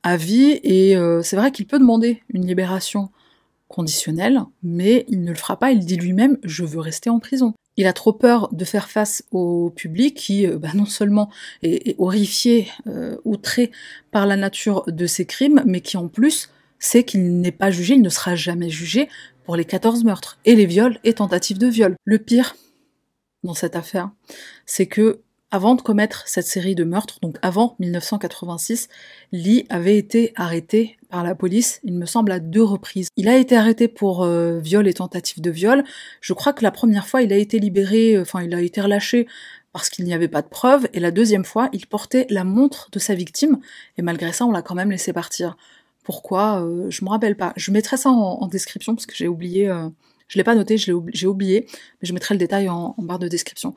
à 0.03 0.17
vie, 0.17 0.61
et 0.63 0.97
euh, 0.97 1.23
c'est 1.23 1.37
vrai 1.37 1.51
qu'il 1.51 1.67
peut 1.67 1.79
demander 1.79 2.23
une 2.33 2.47
libération 2.47 3.11
conditionnel, 3.69 4.41
mais 4.63 5.05
il 5.09 5.23
ne 5.23 5.31
le 5.31 5.37
fera 5.37 5.59
pas, 5.59 5.73
il 5.73 5.81
dit 5.81 5.97
lui-même 5.97 6.39
je 6.45 6.65
veux 6.65 6.81
rester 6.81 7.11
en 7.11 7.19
prison. 7.19 7.55
Il 7.77 7.87
a 7.87 7.93
trop 7.93 8.13
peur 8.13 8.49
de 8.53 8.65
faire 8.65 8.89
face 8.89 9.25
au 9.33 9.71
public 9.71 10.17
qui, 10.17 10.47
euh, 10.47 10.59
bah, 10.59 10.71
non 10.75 10.87
seulement 10.87 11.31
est, 11.63 11.95
horrifié, 11.99 12.69
euh, 12.87 13.17
outré 13.25 13.71
par 14.11 14.27
la 14.27 14.37
nature 14.37 14.85
de 14.87 15.07
ses 15.07 15.27
crimes, 15.27 15.63
mais 15.67 15.81
qui 15.81 15.97
en 15.97 16.09
plus 16.09 16.51
sait 16.79 17.05
qu'il 17.05 17.41
n'est 17.41 17.53
pas 17.53 17.71
jugé, 17.71 17.95
il 17.95 18.03
ne 18.03 18.09
sera 18.09 18.35
jamais 18.35 18.71
jugé 18.71 19.09
pour 19.45 19.57
les 19.57 19.65
14 19.65 20.05
meurtres, 20.05 20.39
et 20.45 20.57
les 20.57 20.67
viols 20.67 20.99
et 21.05 21.13
tentatives 21.13 21.59
de 21.59 21.69
viol. 21.69 21.97
Le 22.05 22.19
pire 22.19 22.57
dans 23.45 23.55
cette 23.55 23.77
affaire, 23.77 24.11
c'est 24.65 24.87
que 24.87 25.21
avant 25.51 25.77
de 25.77 25.83
commettre 25.83 26.25
cette 26.27 26.47
série 26.47 26.75
de 26.75 26.83
meurtres, 26.83 27.19
donc 27.23 27.37
avant 27.41 27.77
1986, 27.79 28.89
Lee 29.31 29.65
avait 29.69 29.97
été 29.97 30.33
arrêté 30.35 30.97
par 31.09 31.23
la 31.23 31.37
police, 31.37 31.81
il 31.85 31.95
me 31.95 32.07
semble, 32.07 32.33
à 32.33 32.41
deux 32.41 32.65
reprises. 32.65 33.09
Il 33.17 33.29
a 33.29 33.37
été 33.37 33.57
arrêté 33.57 33.87
pour 33.87 34.25
euh, 34.25 34.59
viol 34.59 34.89
et 34.89 34.95
tentative 34.95 35.41
de 35.41 35.51
viol. 35.51 35.85
Je 36.21 36.33
crois 36.33 36.53
que 36.53 36.65
la 36.65 36.73
première 36.73 37.07
fois, 37.07 37.23
il 37.23 37.33
a 37.33 37.37
été 37.37 37.61
libéré, 37.61 38.17
euh, 38.17 38.23
enfin, 38.23 38.43
il 38.43 38.53
a 38.55 38.61
été 38.61 38.81
relâché 38.81 39.29
parce 39.73 39.89
qu'il 39.89 40.05
n'y 40.05 40.15
avait 40.15 40.29
pas 40.29 40.43
de 40.43 40.49
preuves, 40.49 40.89
et 40.95 41.01
la 41.01 41.11
deuxième 41.11 41.45
fois, 41.45 41.69
il 41.73 41.87
portait 41.87 42.27
la 42.31 42.45
montre 42.45 42.89
de 42.91 42.99
sa 42.99 43.15
victime, 43.15 43.61
et 43.99 44.03
malgré 44.03 44.33
ça, 44.33 44.47
on 44.47 44.51
l'a 44.51 44.63
quand 44.63 44.75
même 44.75 44.91
laissé 44.91 45.13
partir. 45.13 45.57
Pourquoi 46.03 46.63
euh, 46.63 46.87
Je 46.91 47.05
me 47.05 47.11
rappelle 47.11 47.37
pas. 47.37 47.53
Je 47.57 47.71
mettrai 47.71 47.99
ça 47.99 48.11
en, 48.11 48.47
description, 48.49 48.95
parce 48.95 49.07
que 49.07 49.15
j'ai 49.15 49.29
oublié... 49.29 49.71
je 50.29 50.39
l'ai 50.39 50.45
pas 50.45 50.55
noté, 50.55 50.79
j'ai 50.79 50.93
oublié, 50.93 51.67
mais 51.69 52.09
je 52.09 52.15
mettrai 52.15 52.35
le 52.35 52.39
détail 52.39 52.71
en 52.71 52.95
barre 52.99 53.19
de 53.19 53.29
description. 53.29 53.75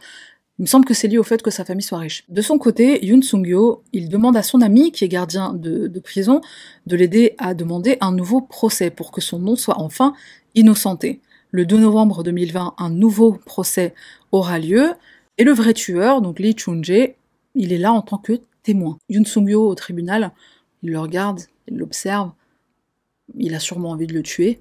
Il 0.60 0.64
me 0.64 0.68
semble 0.68 0.84
que 0.84 0.94
c'est 0.94 1.08
lié 1.08 1.18
au 1.18 1.24
fait 1.24 1.42
que 1.42 1.52
sa 1.52 1.64
famille 1.64 1.84
soit 1.84 2.00
riche. 2.00 2.26
De 2.28 2.42
son 2.42 2.58
côté, 2.58 3.06
Yoon 3.06 3.22
Sung-yo, 3.22 3.82
il 3.94 4.10
demande 4.10 4.36
à 4.36 4.44
son 4.44 4.60
ami, 4.60 4.92
qui 4.92 5.06
est 5.06 5.08
gardien 5.08 5.54
de, 5.54 6.00
prison, 6.02 6.42
de 6.86 6.98
l'aider 6.98 7.34
à 7.38 7.54
demander 7.54 7.98
un 8.02 8.12
nouveau 8.12 8.42
procès 8.42 8.90
pour 8.90 9.12
que 9.12 9.22
son 9.22 9.40
nom 9.40 9.56
soit 9.56 9.80
enfin 9.80 10.14
innocenté. 10.56 11.22
Le 11.52 11.66
2 11.66 11.78
novembre 11.78 12.24
2020, 12.24 12.76
un 12.78 12.90
nouveau 12.90 13.40
procès 13.46 13.94
aura 14.34 14.60
lieu, 14.60 14.96
et 15.38 15.46
le 15.46 15.54
vrai 15.54 15.74
tueur, 15.74 16.22
donc 16.22 16.40
Lee 16.40 16.56
Chun-jae, 16.56 17.16
il 17.56 17.72
est 17.72 17.78
là 17.78 17.94
en 17.94 18.02
tant 18.02 18.18
que 18.18 18.42
témoin. 18.62 18.98
Yoon 19.08 19.24
Sung-yo 19.24 19.66
au 19.66 19.76
tribunal, 19.76 20.34
il 20.84 20.92
le 20.92 21.00
regarde, 21.00 21.40
il 21.70 21.78
l'observe, 21.78 22.32
il 23.38 23.56
a 23.56 23.60
sûrement 23.62 23.92
envie 23.92 24.08
de 24.08 24.14
le 24.14 24.24
tuer, 24.24 24.60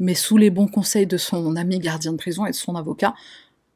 mais 0.00 0.14
sous 0.14 0.36
les 0.36 0.50
bons 0.50 0.68
conseils 0.68 1.06
de 1.06 1.16
son 1.16 1.56
ami 1.56 1.78
gardien 1.78 2.12
de 2.12 2.18
prison 2.18 2.44
et 2.44 2.50
de 2.50 2.56
son 2.56 2.76
avocat, 2.76 3.14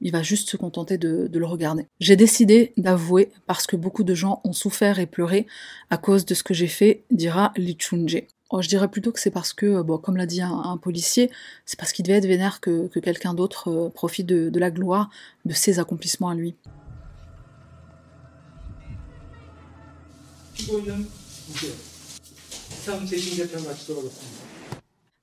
il 0.05 0.13
va 0.13 0.23
juste 0.23 0.51
se 0.51 0.57
contenter 0.57 0.99
de, 0.99 1.29
le 1.33 1.47
regarder. 1.47 1.89
J'ai 1.99 2.15
décidé 2.15 2.75
d'avouer 2.77 3.33
parce 3.47 3.67
que 3.67 3.75
beaucoup 3.75 4.05
de 4.05 4.15
gens 4.15 4.41
ont 4.45 4.53
souffert 4.53 5.01
et 5.01 5.07
pleuré 5.07 5.47
à 5.91 5.97
cause 5.97 6.27
de 6.27 6.35
ce 6.35 6.43
que 6.45 6.55
j'ai 6.55 6.69
fait, 6.69 7.05
dira 7.11 7.53
Li 7.57 7.77
Chunje. 7.77 8.23
Oh, 8.51 8.61
je 8.61 8.69
dirais 8.69 8.89
plutôt 8.89 9.11
que 9.11 9.19
c'est 9.19 9.31
parce 9.31 9.55
que, 9.55 9.83
comme 9.97 10.17
l'a 10.19 10.27
dit 10.27 10.43
un, 10.43 10.77
policier, 10.77 11.31
c'est 11.65 11.79
parce 11.79 11.93
qu'il 11.93 12.05
devait 12.05 12.19
être 12.19 12.27
vénère 12.27 12.61
que, 12.61 12.87
quelqu'un 13.01 13.33
d'autre 13.33 13.69
euh, 13.69 13.89
profite 13.89 14.27
de 14.27 14.59
la 14.61 14.71
gloire 14.71 15.09
de 15.47 15.55
ses 15.55 15.79
accomplissements 15.79 16.29
à 16.29 16.35
lui. 16.35 16.55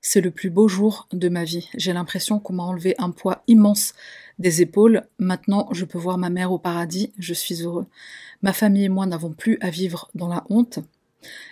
C'est 0.04 0.20
le 0.20 0.32
plus 0.32 0.50
beau 0.50 0.66
jour 0.66 1.06
de 1.12 1.28
ma 1.28 1.44
vie. 1.44 1.68
J'ai 1.76 1.92
l'impression 1.92 2.40
qu'on 2.40 2.54
m'a 2.54 2.64
enlevé 2.64 2.96
un 2.98 3.12
poids 3.12 3.44
immense 3.46 3.94
des 4.40 4.60
épaules. 4.60 5.04
Maintenant, 5.20 5.68
je 5.70 5.84
peux 5.84 5.96
voir 5.96 6.18
ma 6.18 6.28
mère 6.28 6.50
au 6.50 6.58
paradis. 6.58 7.12
Je 7.18 7.32
suis 7.32 7.62
heureux. 7.62 7.86
Ma 8.42 8.52
famille 8.52 8.84
et 8.84 8.88
moi 8.88 9.06
n'avons 9.06 9.32
plus 9.32 9.58
à 9.60 9.70
vivre 9.70 10.10
dans 10.16 10.26
la 10.26 10.44
honte. 10.50 10.80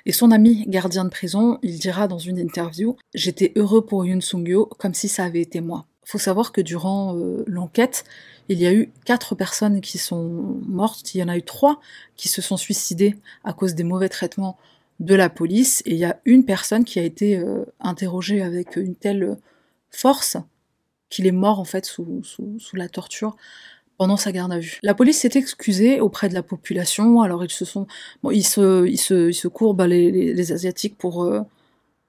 Et 0.05 0.11
son 0.11 0.33
ami 0.33 0.65
gardien 0.67 1.05
de 1.05 1.11
prison, 1.11 1.61
il 1.63 1.79
dira 1.79 2.09
dans 2.09 2.19
une 2.19 2.39
interview 2.39 2.97
J'étais 3.15 3.53
heureux 3.55 3.87
pour 3.87 4.05
Yoon 4.05 4.21
Sung-yo 4.21 4.67
comme 4.79 4.95
si 4.95 5.07
ça 5.07 5.25
avait 5.25 5.43
été 5.43 5.61
moi. 5.61 5.87
Faut 6.03 6.19
savoir 6.19 6.51
que 6.51 6.61
durant 6.61 7.17
euh, 7.17 7.45
l'enquête, 7.47 8.05
il 8.49 8.59
y 8.59 8.67
a 8.67 8.75
eu 8.75 8.91
quatre 9.05 9.37
personnes 9.37 9.81
qui 9.81 9.97
sont 9.97 10.59
mortes, 10.67 11.15
il 11.15 11.19
y 11.19 11.23
en 11.23 11.29
a 11.29 11.37
eu 11.37 11.43
trois 11.45 11.79
qui 12.17 12.27
se 12.27 12.43
sont 12.43 12.57
suicidées 12.57 13.15
à 13.45 13.53
cause 13.53 13.77
des 13.77 13.85
mauvais 13.85 14.09
traitements 14.09 14.59
de 15.01 15.15
la 15.15 15.31
police, 15.31 15.83
et 15.87 15.93
il 15.93 15.97
y 15.97 16.05
a 16.05 16.21
une 16.25 16.45
personne 16.45 16.85
qui 16.85 16.99
a 16.99 17.03
été 17.03 17.37
euh, 17.37 17.65
interrogée 17.81 18.43
avec 18.43 18.77
une 18.77 18.95
telle 18.95 19.37
force 19.91 20.37
qu'il 21.09 21.27
est 21.27 21.33
mort 21.33 21.59
en 21.59 21.65
fait 21.65 21.85
sous, 21.87 22.23
sous, 22.23 22.77
la 22.77 22.89
torture 22.89 23.37
pendant 23.97 24.17
sa 24.17 24.31
garde 24.31 24.53
à 24.53 24.59
vue. 24.59 24.79
La 24.83 24.95
police 24.95 25.19
s'est 25.19 25.33
excusée 25.35 26.01
auprès 26.01 26.29
de 26.29 26.35
la 26.35 26.43
population, 26.43 27.23
alors 27.23 27.45
ils 27.45 27.51
se 27.51 27.65
sont... 27.65 27.87
Bon, 28.23 28.31
ils 28.31 28.45
se, 28.45 28.87
ils 28.87 28.99
se, 28.99 29.29
ils 29.29 29.35
se 29.35 29.49
courbent 29.49 29.83
les, 29.83 30.11
les, 30.11 30.53
Asiatiques 30.53 30.97
pour... 30.97 31.25
Euh, 31.25 31.41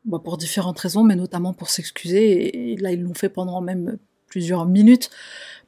bah, 0.05 0.19
pour 0.23 0.37
différentes 0.37 0.79
raisons, 0.79 1.03
mais 1.03 1.15
notamment 1.15 1.53
pour 1.53 1.69
s'excuser, 1.69 2.71
et 2.71 2.77
là 2.77 2.91
ils 2.91 3.01
l'ont 3.01 3.13
fait 3.13 3.29
pendant 3.29 3.61
même 3.61 3.97
plusieurs 4.25 4.65
minutes 4.65 5.11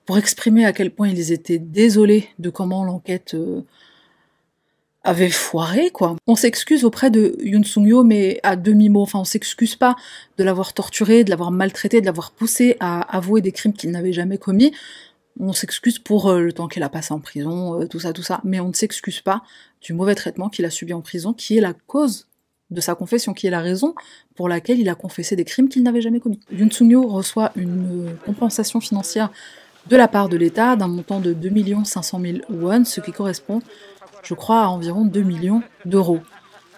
pour 0.06 0.18
exprimer 0.18 0.66
à 0.66 0.74
quel 0.74 0.92
point 0.92 1.10
ils 1.10 1.32
étaient 1.32 1.60
désolés 1.60 2.28
de 2.40 2.50
comment 2.50 2.84
l'enquête 2.84 3.36
euh, 3.36 3.62
avait 5.04 5.30
foiré, 5.30 5.90
quoi. 5.92 6.16
On 6.28 6.36
s'excuse 6.36 6.86
auprès 6.86 7.12
de 7.12 7.36
Yoon 7.42 7.64
Sung 7.64 7.86
Yo, 7.86 8.04
mais 8.04 8.40
à 8.44 8.56
demi-mot. 8.56 9.02
Enfin, 9.02 9.20
on 9.20 9.26
s'excuse 9.26 9.76
pas 9.76 9.96
de 10.38 10.44
l'avoir 10.44 10.74
torturé, 10.74 11.24
de 11.24 11.30
l'avoir 11.30 11.52
maltraité, 11.52 12.00
de 12.00 12.06
l'avoir 12.06 12.32
poussé 12.32 12.78
à 12.80 13.02
avouer 13.16 13.42
des 13.42 13.52
crimes 13.52 13.74
qu'il 13.74 13.92
n'avait 13.92 14.14
jamais 14.14 14.38
commis. 14.38 14.74
On 15.40 15.52
s'excuse 15.52 16.00
pour 16.00 16.30
euh, 16.30 16.42
le 16.42 16.54
temps 16.54 16.68
qu'il 16.68 16.84
a 16.84 16.90
passé 16.90 17.14
en 17.14 17.20
prison, 17.20 17.82
euh, 17.82 17.88
tout 17.88 18.00
ça, 18.00 18.14
tout 18.14 18.24
ça. 18.24 18.40
Mais 18.44 18.60
on 18.60 18.70
ne 18.70 18.74
s'excuse 18.74 19.20
pas 19.20 19.44
du 19.82 19.94
mauvais 19.94 20.16
traitement 20.16 20.48
qu'il 20.48 20.64
a 20.64 20.70
subi 20.70 20.94
en 20.94 21.02
prison, 21.02 21.34
qui 21.34 21.58
est 21.58 21.62
la 21.62 21.74
cause 21.74 22.28
de 22.70 22.80
sa 22.80 22.96
confession, 22.96 23.34
qui 23.34 23.48
est 23.48 23.52
la 23.52 23.62
raison 23.62 23.96
pour 24.36 24.48
laquelle 24.48 24.80
il 24.80 24.90
a 24.90 24.96
confessé 24.96 25.36
des 25.36 25.44
crimes 25.44 25.70
qu'il 25.70 25.84
n'avait 25.84 26.02
jamais 26.02 26.20
commis. 26.20 26.40
Yoon 26.52 26.70
Sung 26.72 26.90
Yo 26.90 27.08
reçoit 27.08 27.52
une 27.56 28.16
compensation 28.26 28.80
financière 28.80 29.32
de 29.88 29.98
la 29.98 30.08
part 30.08 30.30
de 30.30 30.38
l'État 30.38 30.76
d'un 30.76 30.88
montant 30.88 31.20
de 31.20 31.34
2 31.34 31.52
500 31.84 32.22
000 32.22 32.38
won, 32.50 32.86
ce 32.86 33.02
qui 33.02 33.12
correspond, 33.12 33.62
je 34.24 34.34
crois, 34.34 34.64
à 34.64 34.68
environ 34.68 35.06
2 35.06 35.22
millions 35.22 35.62
d'euros. 35.86 36.20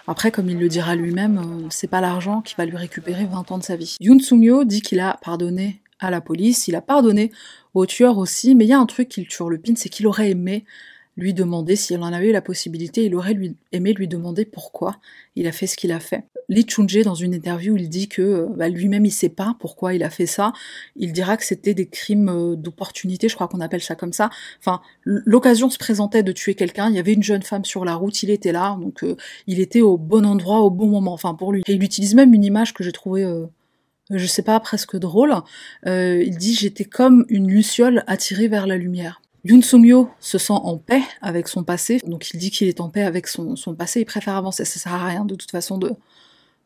Après, 0.08 0.32
comme 0.32 0.50
il 0.50 0.60
le 0.60 0.68
dira 0.68 0.96
lui-même, 0.96 1.38
euh, 1.38 1.68
c'est 1.70 1.88
pas 1.88 2.02
l'argent 2.02 2.42
qui 2.42 2.56
va 2.56 2.66
lui 2.66 2.78
récupérer 2.78 3.26
20 3.26 3.52
ans 3.52 3.58
de 3.58 3.64
sa 3.64 3.76
vie. 3.76 3.96
Yoon 4.00 4.20
Sung-yo 4.20 4.64
dit 4.64 4.82
qu'il 4.82 5.00
a 5.00 5.18
pardonné 5.24 5.82
à 6.00 6.12
la 6.12 6.22
police, 6.22 6.68
il 6.68 6.76
a 6.76 6.82
pardonné 6.82 7.32
au 7.74 7.86
tueur 7.86 8.18
aussi, 8.18 8.54
mais 8.54 8.66
il 8.66 8.70
y 8.70 8.74
a 8.74 8.80
un 8.80 8.86
truc 8.86 9.10
qui 9.10 9.22
le 9.22 9.58
pin, 9.58 9.74
c'est 9.76 9.90
qu'il 9.90 10.08
aurait 10.08 10.30
aimé 10.30 10.66
lui 11.18 11.34
demander, 11.34 11.76
s'il 11.76 11.98
en 12.02 12.14
avait 12.14 12.30
eu 12.30 12.34
la 12.34 12.42
possibilité, 12.42 13.06
il 13.06 13.16
aurait 13.16 13.38
aimé 13.72 13.94
lui 13.94 14.08
demander 14.08 14.46
pourquoi 14.46 14.98
il 15.36 15.48
a 15.48 15.52
fait 15.52 15.68
ce 15.68 15.78
qu'il 15.78 15.92
a 15.92 16.00
fait. 16.00 16.26
Lee 16.50 16.66
Chunje, 16.66 17.04
dans 17.04 17.16
une 17.16 17.34
interview, 17.34 17.76
il 17.78 17.90
dit 17.90 18.08
que 18.08 18.22
euh, 18.22 18.46
bah, 18.56 18.70
lui-même, 18.70 19.06
il 19.06 19.12
sait 19.12 19.30
pas 19.30 19.56
pourquoi 19.60 19.94
il 19.94 20.04
a 20.04 20.10
fait 20.10 20.26
ça. 20.26 20.54
Il 20.96 21.14
dira 21.14 21.38
que 21.38 21.46
c'était 21.46 21.74
des 21.74 21.88
crimes 21.88 22.30
euh, 22.30 22.56
d'opportunité, 22.56 23.30
je 23.30 23.36
crois 23.36 23.48
qu'on 23.48 23.62
appelle 23.62 23.82
ça 23.82 23.96
comme 23.96 24.14
ça. 24.14 24.30
Enfin, 24.60 24.82
l'occasion 25.04 25.70
se 25.70 25.78
présentait 25.78 26.24
de 26.24 26.32
tuer 26.32 26.56
quelqu'un, 26.56 26.90
il 26.90 26.96
y 26.96 27.00
avait 27.00 27.14
une 27.14 27.24
jeune 27.24 27.44
femme 27.44 27.66
sur 27.66 27.86
la 27.86 27.96
route, 27.96 28.22
il 28.24 28.30
était 28.30 28.52
là, 28.52 28.78
donc 28.80 29.04
euh, 29.04 29.16
il 29.48 29.60
était 29.60 29.82
au 29.82 29.98
bon 29.98 30.26
endroit, 30.26 30.60
au 30.60 30.70
bon 30.70 30.88
moment, 30.88 31.14
enfin 31.14 31.34
pour 31.34 31.52
lui. 31.52 31.64
Et 31.68 31.74
il 31.74 31.84
utilise 31.84 32.16
même 32.16 32.34
une 32.34 32.44
image 32.44 32.74
que 32.74 32.84
j'ai 32.84 32.92
trouvée... 32.92 33.26
je 34.10 34.26
sais 34.26 34.44
pas, 34.44 34.60
presque 34.60 34.98
drôle. 34.98 35.34
il 35.86 36.38
dit 36.38 36.54
j'étais 36.54 36.86
comme 36.86 37.26
une 37.30 37.48
luciole 37.50 38.04
attirée 38.08 38.48
vers 38.48 38.68
la 38.68 38.78
lumière. 38.78 39.22
Yoon 39.44 39.62
Sung-yo 39.62 40.10
se 40.20 40.40
sent 40.40 40.54
en 40.54 40.78
paix 40.78 41.04
avec 41.22 41.48
son 41.48 41.64
passé, 41.64 42.02
donc 42.06 42.32
il 42.34 42.40
dit 42.40 42.50
qu'il 42.50 42.68
est 42.68 42.82
en 42.82 42.90
paix 42.90 43.04
avec 43.04 43.28
son, 43.28 43.56
son, 43.56 43.76
passé, 43.76 44.02
il 44.02 44.06
préfère 44.06 44.36
avancer, 44.36 44.66
ça 44.66 44.80
sert 44.80 44.94
à 44.94 45.06
rien 45.06 45.24
de 45.24 45.36
toute 45.36 45.52
façon 45.52 45.78
de, 45.78 45.92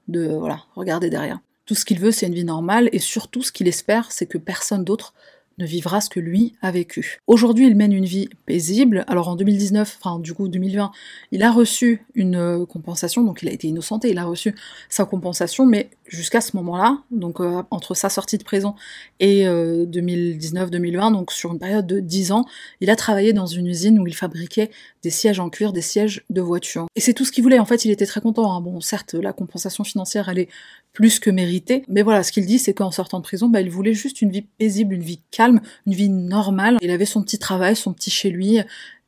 de 0.09 0.27
voilà, 0.27 0.63
regarder 0.75 1.09
derrière. 1.09 1.39
Tout 1.65 1.75
ce 1.75 1.85
qu'il 1.85 1.99
veut, 1.99 2.11
c'est 2.11 2.27
une 2.27 2.33
vie 2.33 2.43
normale, 2.43 2.89
et 2.91 2.99
surtout 2.99 3.43
ce 3.43 3.51
qu'il 3.51 3.67
espère, 3.67 4.11
c'est 4.11 4.25
que 4.25 4.37
personne 4.37 4.83
d'autre 4.83 5.13
ne 5.59 5.65
vivra 5.65 6.01
ce 6.01 6.09
que 6.09 6.19
lui 6.19 6.55
a 6.61 6.71
vécu. 6.71 7.19
Aujourd'hui, 7.27 7.67
il 7.67 7.75
mène 7.75 7.91
une 7.91 8.05
vie 8.05 8.29
paisible. 8.45 9.03
Alors 9.07 9.27
en 9.27 9.35
2019, 9.35 9.97
enfin 10.01 10.19
du 10.19 10.33
coup 10.33 10.47
2020, 10.47 10.91
il 11.31 11.43
a 11.43 11.51
reçu 11.51 12.05
une 12.15 12.37
euh, 12.37 12.65
compensation, 12.65 13.23
donc 13.23 13.43
il 13.43 13.49
a 13.49 13.51
été 13.51 13.67
innocenté, 13.67 14.09
il 14.09 14.17
a 14.17 14.23
reçu 14.23 14.55
sa 14.87 15.05
compensation, 15.05 15.65
mais 15.65 15.89
jusqu'à 16.09 16.41
ce 16.41 16.57
moment-là, 16.57 17.01
donc 17.11 17.39
euh, 17.39 17.63
entre 17.71 17.93
sa 17.93 18.09
sortie 18.09 18.37
de 18.37 18.43
prison 18.43 18.75
et 19.19 19.45
2019-2020, 19.45 21.07
euh, 21.07 21.11
donc 21.11 21.31
sur 21.31 21.51
une 21.51 21.59
période 21.59 21.87
de 21.87 21.99
10 21.99 22.31
ans, 22.31 22.45
il 22.81 22.89
a 22.89 22.95
travaillé 22.95 23.31
dans 23.31 23.45
une 23.45 23.67
usine 23.67 23.99
où 23.99 24.07
il 24.07 24.15
fabriquait 24.15 24.71
des 25.03 25.09
sièges 25.09 25.39
en 25.39 25.49
cuir, 25.49 25.71
des 25.71 25.81
sièges 25.81 26.23
de 26.29 26.41
voiture. 26.41 26.87
Et 26.95 26.99
c'est 26.99 27.13
tout 27.13 27.25
ce 27.25 27.31
qu'il 27.31 27.43
voulait, 27.43 27.59
en 27.59 27.65
fait, 27.65 27.85
il 27.85 27.91
était 27.91 28.05
très 28.05 28.21
content. 28.21 28.51
Hein. 28.51 28.61
Bon, 28.61 28.81
certes, 28.81 29.13
la 29.13 29.31
compensation 29.31 29.83
financière, 29.83 30.27
elle 30.29 30.39
est 30.39 30.49
plus 30.91 31.19
que 31.19 31.29
méritée, 31.29 31.83
mais 31.87 32.01
voilà, 32.01 32.23
ce 32.23 32.31
qu'il 32.31 32.45
dit, 32.45 32.59
c'est 32.59 32.73
qu'en 32.73 32.91
sortant 32.91 33.19
de 33.19 33.23
prison, 33.23 33.47
bah, 33.47 33.61
il 33.61 33.69
voulait 33.69 33.93
juste 33.93 34.21
une 34.21 34.31
vie 34.31 34.41
paisible, 34.41 34.95
une 34.95 35.03
vie 35.03 35.21
calme, 35.31 35.61
une 35.85 35.93
vie 35.93 36.09
normale. 36.09 36.77
Il 36.81 36.91
avait 36.91 37.05
son 37.05 37.21
petit 37.21 37.37
travail, 37.37 37.75
son 37.75 37.93
petit 37.93 38.09
chez 38.09 38.31
lui, 38.31 38.59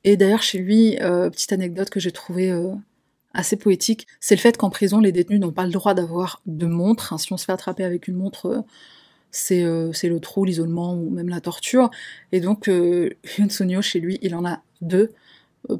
et 0.03 0.17
d'ailleurs, 0.17 0.41
chez 0.41 0.57
lui, 0.57 0.97
euh, 1.01 1.29
petite 1.29 1.53
anecdote 1.53 1.89
que 1.89 1.99
j'ai 1.99 2.11
trouvée 2.11 2.51
euh, 2.51 2.73
assez 3.33 3.55
poétique, 3.55 4.07
c'est 4.19 4.35
le 4.35 4.41
fait 4.41 4.57
qu'en 4.57 4.69
prison, 4.69 4.99
les 4.99 5.11
détenus 5.11 5.39
n'ont 5.39 5.51
pas 5.51 5.65
le 5.65 5.71
droit 5.71 5.93
d'avoir 5.93 6.41
de 6.45 6.65
montre. 6.65 7.13
Hein. 7.13 7.17
Si 7.17 7.31
on 7.33 7.37
se 7.37 7.45
fait 7.45 7.51
attraper 7.51 7.83
avec 7.83 8.07
une 8.07 8.15
montre, 8.15 8.47
euh, 9.51 9.91
c'est 9.93 10.09
le 10.09 10.19
trou, 10.19 10.45
l'isolement 10.45 10.93
ou 10.93 11.09
même 11.09 11.29
la 11.29 11.41
torture. 11.41 11.89
Et 12.31 12.39
donc, 12.41 12.69
Sunyo, 13.49 13.81
chez 13.81 13.99
lui, 13.99 14.19
il 14.21 14.35
en 14.35 14.45
a 14.45 14.61
deux 14.81 15.11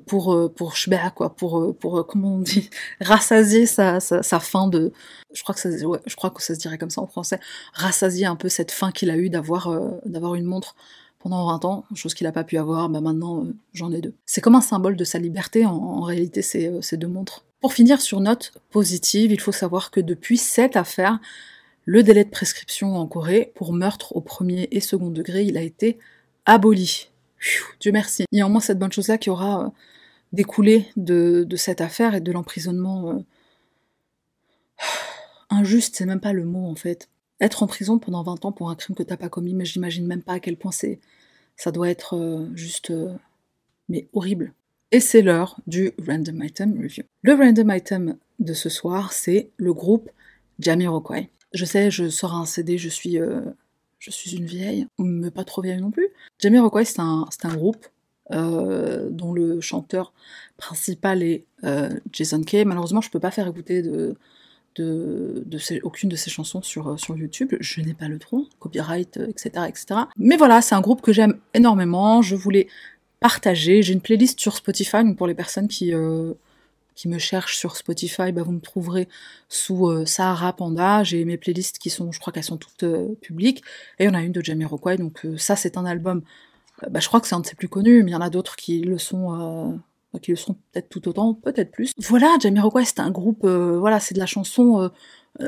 pour 0.06 0.54
pour 0.54 0.76
quoi 1.16 1.36
pour 1.36 1.76
pour 1.76 2.06
comment 2.06 2.36
on 2.36 2.40
dit 2.40 2.70
rassasier 3.02 3.66
sa, 3.66 4.00
sa, 4.00 4.40
faim 4.40 4.68
de 4.68 4.94
je 5.34 5.42
crois 5.42 5.56
que 5.56 5.62
ça 5.62 5.70
je 5.72 6.16
crois 6.16 6.30
que 6.30 6.44
ça 6.44 6.54
se 6.54 6.60
dirait 6.60 6.78
comme 6.78 6.92
ça 6.92 7.02
en 7.02 7.08
français 7.08 7.40
rassasier 7.74 8.28
un 8.28 8.36
peu 8.36 8.48
cette 8.48 8.70
faim 8.70 8.92
qu'il 8.92 9.10
a 9.10 9.18
eu 9.18 9.32
d'avoir 9.32 9.76
d'avoir 10.06 10.36
une 10.36 10.46
montre 10.46 10.76
pendant 11.22 11.48
20 11.48 11.66
ans, 11.66 11.86
chose 11.96 12.14
qu'il 12.14 12.26
n'a 12.26 12.32
pas 12.32 12.44
pu 12.44 12.58
avoir, 12.58 12.90
bah 12.90 13.02
maintenant 13.02 13.46
euh, 13.46 13.54
j'en 13.74 13.92
ai 13.92 14.02
deux. 14.02 14.14
C'est 14.26 14.42
comme 14.42 14.56
un 14.56 14.62
symbole 14.62 14.96
de 14.96 15.04
sa 15.04 15.20
liberté 15.20 15.66
en, 15.66 16.02
réalité 16.02 16.42
ces, 16.42 16.68
euh, 16.68 16.82
ces 16.82 16.98
deux 16.98 17.08
montres. 17.08 17.46
Pour 17.60 17.74
finir 17.74 18.02
sur 18.02 18.20
note 18.20 18.54
positive, 18.72 19.32
il 19.32 19.40
faut 19.40 19.52
savoir 19.52 19.92
que 19.92 20.00
depuis 20.00 20.38
cette 20.38 20.76
affaire, 20.76 21.20
le 21.86 22.04
délai 22.04 22.24
de 22.24 22.30
prescription 22.30 22.96
en 22.96 23.08
Corée 23.08 23.52
pour 23.56 23.74
meurtre 23.74 24.16
au 24.16 24.22
premier 24.22 24.68
et 24.72 24.80
second 24.80 25.10
degré, 25.10 25.44
il 25.44 25.58
a 25.58 25.62
été 25.62 26.00
aboli. 26.46 27.10
Dieu 27.80 27.92
merci. 27.92 28.26
Il 28.32 28.40
y 28.40 28.42
a 28.42 28.46
au 28.46 28.50
moins 28.50 28.62
cette 28.62 28.80
bonne 28.80 28.92
chose-là 28.92 29.18
qui 29.18 29.30
aura 29.30 29.66
euh, 29.66 29.70
découlé 30.34 30.88
de, 30.96 31.46
cette 31.56 31.82
affaire 31.82 32.16
et 32.16 32.22
de 32.22 32.32
l'emprisonnement 32.32 33.24
injuste, 35.50 35.96
c'est 35.96 36.06
même 36.06 36.22
pas 36.22 36.34
le 36.34 36.46
mot 36.46 36.68
en 36.68 36.76
fait 36.76 37.10
être 37.42 37.64
en 37.64 37.68
prison 37.68 38.00
pendant 38.00 38.24
20 38.24 38.46
ans 38.46 38.52
pour 38.52 38.70
un 38.70 38.76
crime 38.76 38.96
que 38.96 39.04
t'as 39.04 39.18
pas 39.18 39.28
commis, 39.28 39.54
mais 39.54 39.66
j'imagine 39.66 40.06
même 40.06 40.22
pas 40.22 40.34
à 40.34 40.40
quel 40.40 40.56
point 40.56 40.72
c'est, 40.72 41.00
ça 41.58 41.72
doit 41.72 41.90
être 41.90 42.16
euh, 42.16 42.48
juste, 42.54 42.92
euh, 42.92 43.14
mais 43.90 44.08
horrible. 44.14 44.54
Et 44.92 45.00
c'est 45.00 45.22
l'heure 45.22 45.60
du 45.68 45.92
Random 46.08 46.44
Item 46.44 46.80
Review. 46.82 47.04
Le 47.24 47.34
Random 47.34 47.72
Item 47.72 48.18
de 48.40 48.54
ce 48.54 48.70
soir, 48.70 49.12
c'est 49.12 49.50
le 49.58 49.74
groupe 49.74 50.10
Jamiroquai. 50.60 51.30
Je 51.54 51.66
sais, 51.66 51.90
je 51.90 52.10
sors 52.10 52.36
un 52.36 52.46
CD, 52.46 52.78
je 52.78 52.90
suis, 52.90 53.20
euh, 53.20 53.42
je 54.00 54.12
suis 54.12 54.36
une 54.36 54.46
vieille, 54.46 54.88
mais 55.00 55.32
pas 55.32 55.44
trop 55.44 55.62
vieille 55.62 55.82
non 55.82 55.92
plus. 55.92 56.10
Jamiroquai, 56.40 56.86
c'est 56.86 57.00
un, 57.00 57.26
c'est 57.32 57.46
un 57.46 57.56
groupe 57.56 57.86
dont 58.30 59.34
le 59.34 59.60
chanteur 59.60 60.14
principal 60.56 61.22
est 61.22 61.44
Jason 62.14 62.42
Kay. 62.44 62.64
Malheureusement, 62.64 63.02
je 63.02 63.10
peux 63.10 63.20
pas 63.20 63.30
faire 63.30 63.46
écouter 63.46 63.82
de, 63.82 64.16
de, 64.76 65.46
aucune 65.84 66.10
de 66.10 66.16
ces 66.16 66.30
chansons 66.30 66.62
sur, 66.62 66.90
euh, 66.90 66.98
sur 66.98 67.18
YouTube. 67.18 67.54
Je 67.60 67.82
n'ai 67.82 67.94
pas 67.94 68.08
le 68.08 68.18
droit, 68.18 68.42
copyright, 68.60 69.18
etc., 69.18 69.52
euh, 69.58 69.66
etc. 69.66 69.86
Mais 70.18 70.38
voilà, 70.38 70.62
c'est 70.62 70.76
un 70.76 70.82
groupe 70.82 71.02
que 71.02 71.14
j'aime 71.14 71.40
énormément. 71.54 72.22
Je 72.22 72.36
voulais 72.36 72.68
partager. 73.20 73.82
J'ai 73.82 73.94
une 73.94 74.02
playlist 74.02 74.40
sur 74.40 74.56
Spotify, 74.56 75.04
donc 75.04 75.18
pour 75.18 75.28
les 75.28 75.36
personnes 75.36 75.68
qui, 75.68 75.94
euh, 75.94 76.34
qui 76.96 77.08
me 77.08 77.20
cherchent 77.20 77.58
sur 77.58 77.76
Spotify, 77.76 78.32
bah, 78.32 78.44
vous 78.44 78.52
me 78.52 78.62
trouverez 78.62 79.08
sous 79.50 80.06
Sahara 80.06 80.54
Panda. 80.54 81.04
J'ai 81.04 81.24
mes 81.26 81.38
playlists 81.38 81.78
qui 81.78 81.90
sont, 81.90 82.12
je 82.12 82.20
crois 82.20 82.34
qu'elles 82.34 82.44
sont 82.44 82.58
toutes 82.58 82.86
publiques. 83.22 83.64
Et 84.00 84.06
il 84.06 84.08
y 84.08 84.10
en 84.10 84.14
a 84.14 84.22
une 84.22 84.32
de 84.32 84.42
Jamiroquai, 84.42 84.98
donc 84.98 85.26
ça 85.38 85.56
c'est 85.56 85.78
un 85.78 85.86
album 85.86 86.24
bah, 86.90 87.00
je 87.00 87.08
crois 87.08 87.22
que 87.22 87.28
c'est 87.28 87.36
un 87.36 87.42
de 87.42 87.46
ses 87.46 87.54
plus 87.54 87.70
connus, 87.70 88.02
mais 88.04 88.10
il 88.10 88.14
y 88.14 88.18
en 88.18 88.22
a 88.22 88.32
d'autres 88.32 88.56
qui 88.56 88.82
le 88.82 88.98
sont 88.98 89.80
qui 90.20 90.32
le 90.32 90.38
sont 90.38 90.56
peut-être 90.72 90.90
tout 90.90 91.08
autant, 91.08 91.34
peut-être 91.34 91.72
plus. 91.72 91.94
Voilà, 91.98 92.36
Jamiroquai, 92.42 92.86
c'est 92.86 93.00
un 93.00 93.12
groupe, 93.12 93.46
voilà, 93.46 94.00
c'est 94.00 94.14
de 94.14 94.20
la 94.20 94.26
chanson 94.26 94.92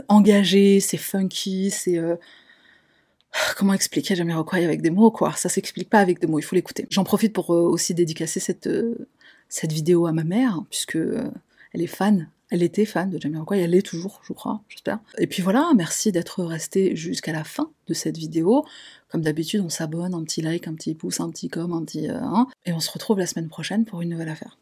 engagée, 0.07 0.79
c'est 0.79 0.97
funky, 0.97 1.69
c'est 1.71 1.99
Comment 3.57 3.73
expliquer 3.73 4.15
Jamiroquai 4.15 4.63
avec 4.63 4.81
des 4.81 4.89
mots, 4.89 5.11
quoi? 5.11 5.33
Ça 5.33 5.49
s'explique 5.49 5.89
pas 5.89 5.99
avec 5.99 6.19
des 6.19 6.27
mots, 6.27 6.39
il 6.39 6.43
faut 6.43 6.55
l'écouter. 6.55 6.87
J'en 6.89 7.03
profite 7.03 7.33
pour 7.33 7.49
aussi 7.49 7.93
dédicacer 7.93 8.39
cette, 8.39 8.69
cette 9.49 9.71
vidéo 9.71 10.05
à 10.05 10.11
ma 10.11 10.23
mère, 10.23 10.61
puisque 10.69 10.97
elle 10.97 11.81
est 11.81 11.87
fan 11.87 12.29
elle 12.53 12.61
était 12.61 12.85
fan 12.85 13.09
de 13.09 13.19
Jamiroquai, 13.19 13.61
elle 13.61 13.73
est 13.73 13.81
toujours, 13.81 14.21
je 14.27 14.31
crois, 14.31 14.61
j'espère. 14.69 14.99
Et 15.17 15.25
puis 15.25 15.41
voilà, 15.41 15.71
merci 15.75 16.11
d'être 16.11 16.43
resté 16.43 16.95
jusqu'à 16.95 17.31
la 17.31 17.43
fin 17.43 17.71
de 17.87 17.95
cette 17.95 18.15
vidéo. 18.15 18.63
Comme 19.13 19.21
d'habitude, 19.21 19.61
on 19.61 19.69
s'abonne, 19.69 20.15
un 20.15 20.23
petit 20.23 20.41
like, 20.41 20.67
un 20.67 20.73
petit 20.73 20.95
pouce, 20.95 21.19
un 21.19 21.29
petit 21.29 21.47
com, 21.47 21.71
un 21.71 21.85
petit... 21.85 22.09
Euh, 22.09 22.17
hein. 22.19 22.47
et 22.65 22.73
on 22.73 22.79
se 22.79 22.89
retrouve 22.89 23.19
la 23.19 23.27
semaine 23.27 23.47
prochaine 23.47 23.85
pour 23.85 24.01
une 24.01 24.09
nouvelle 24.09 24.27
affaire. 24.27 24.57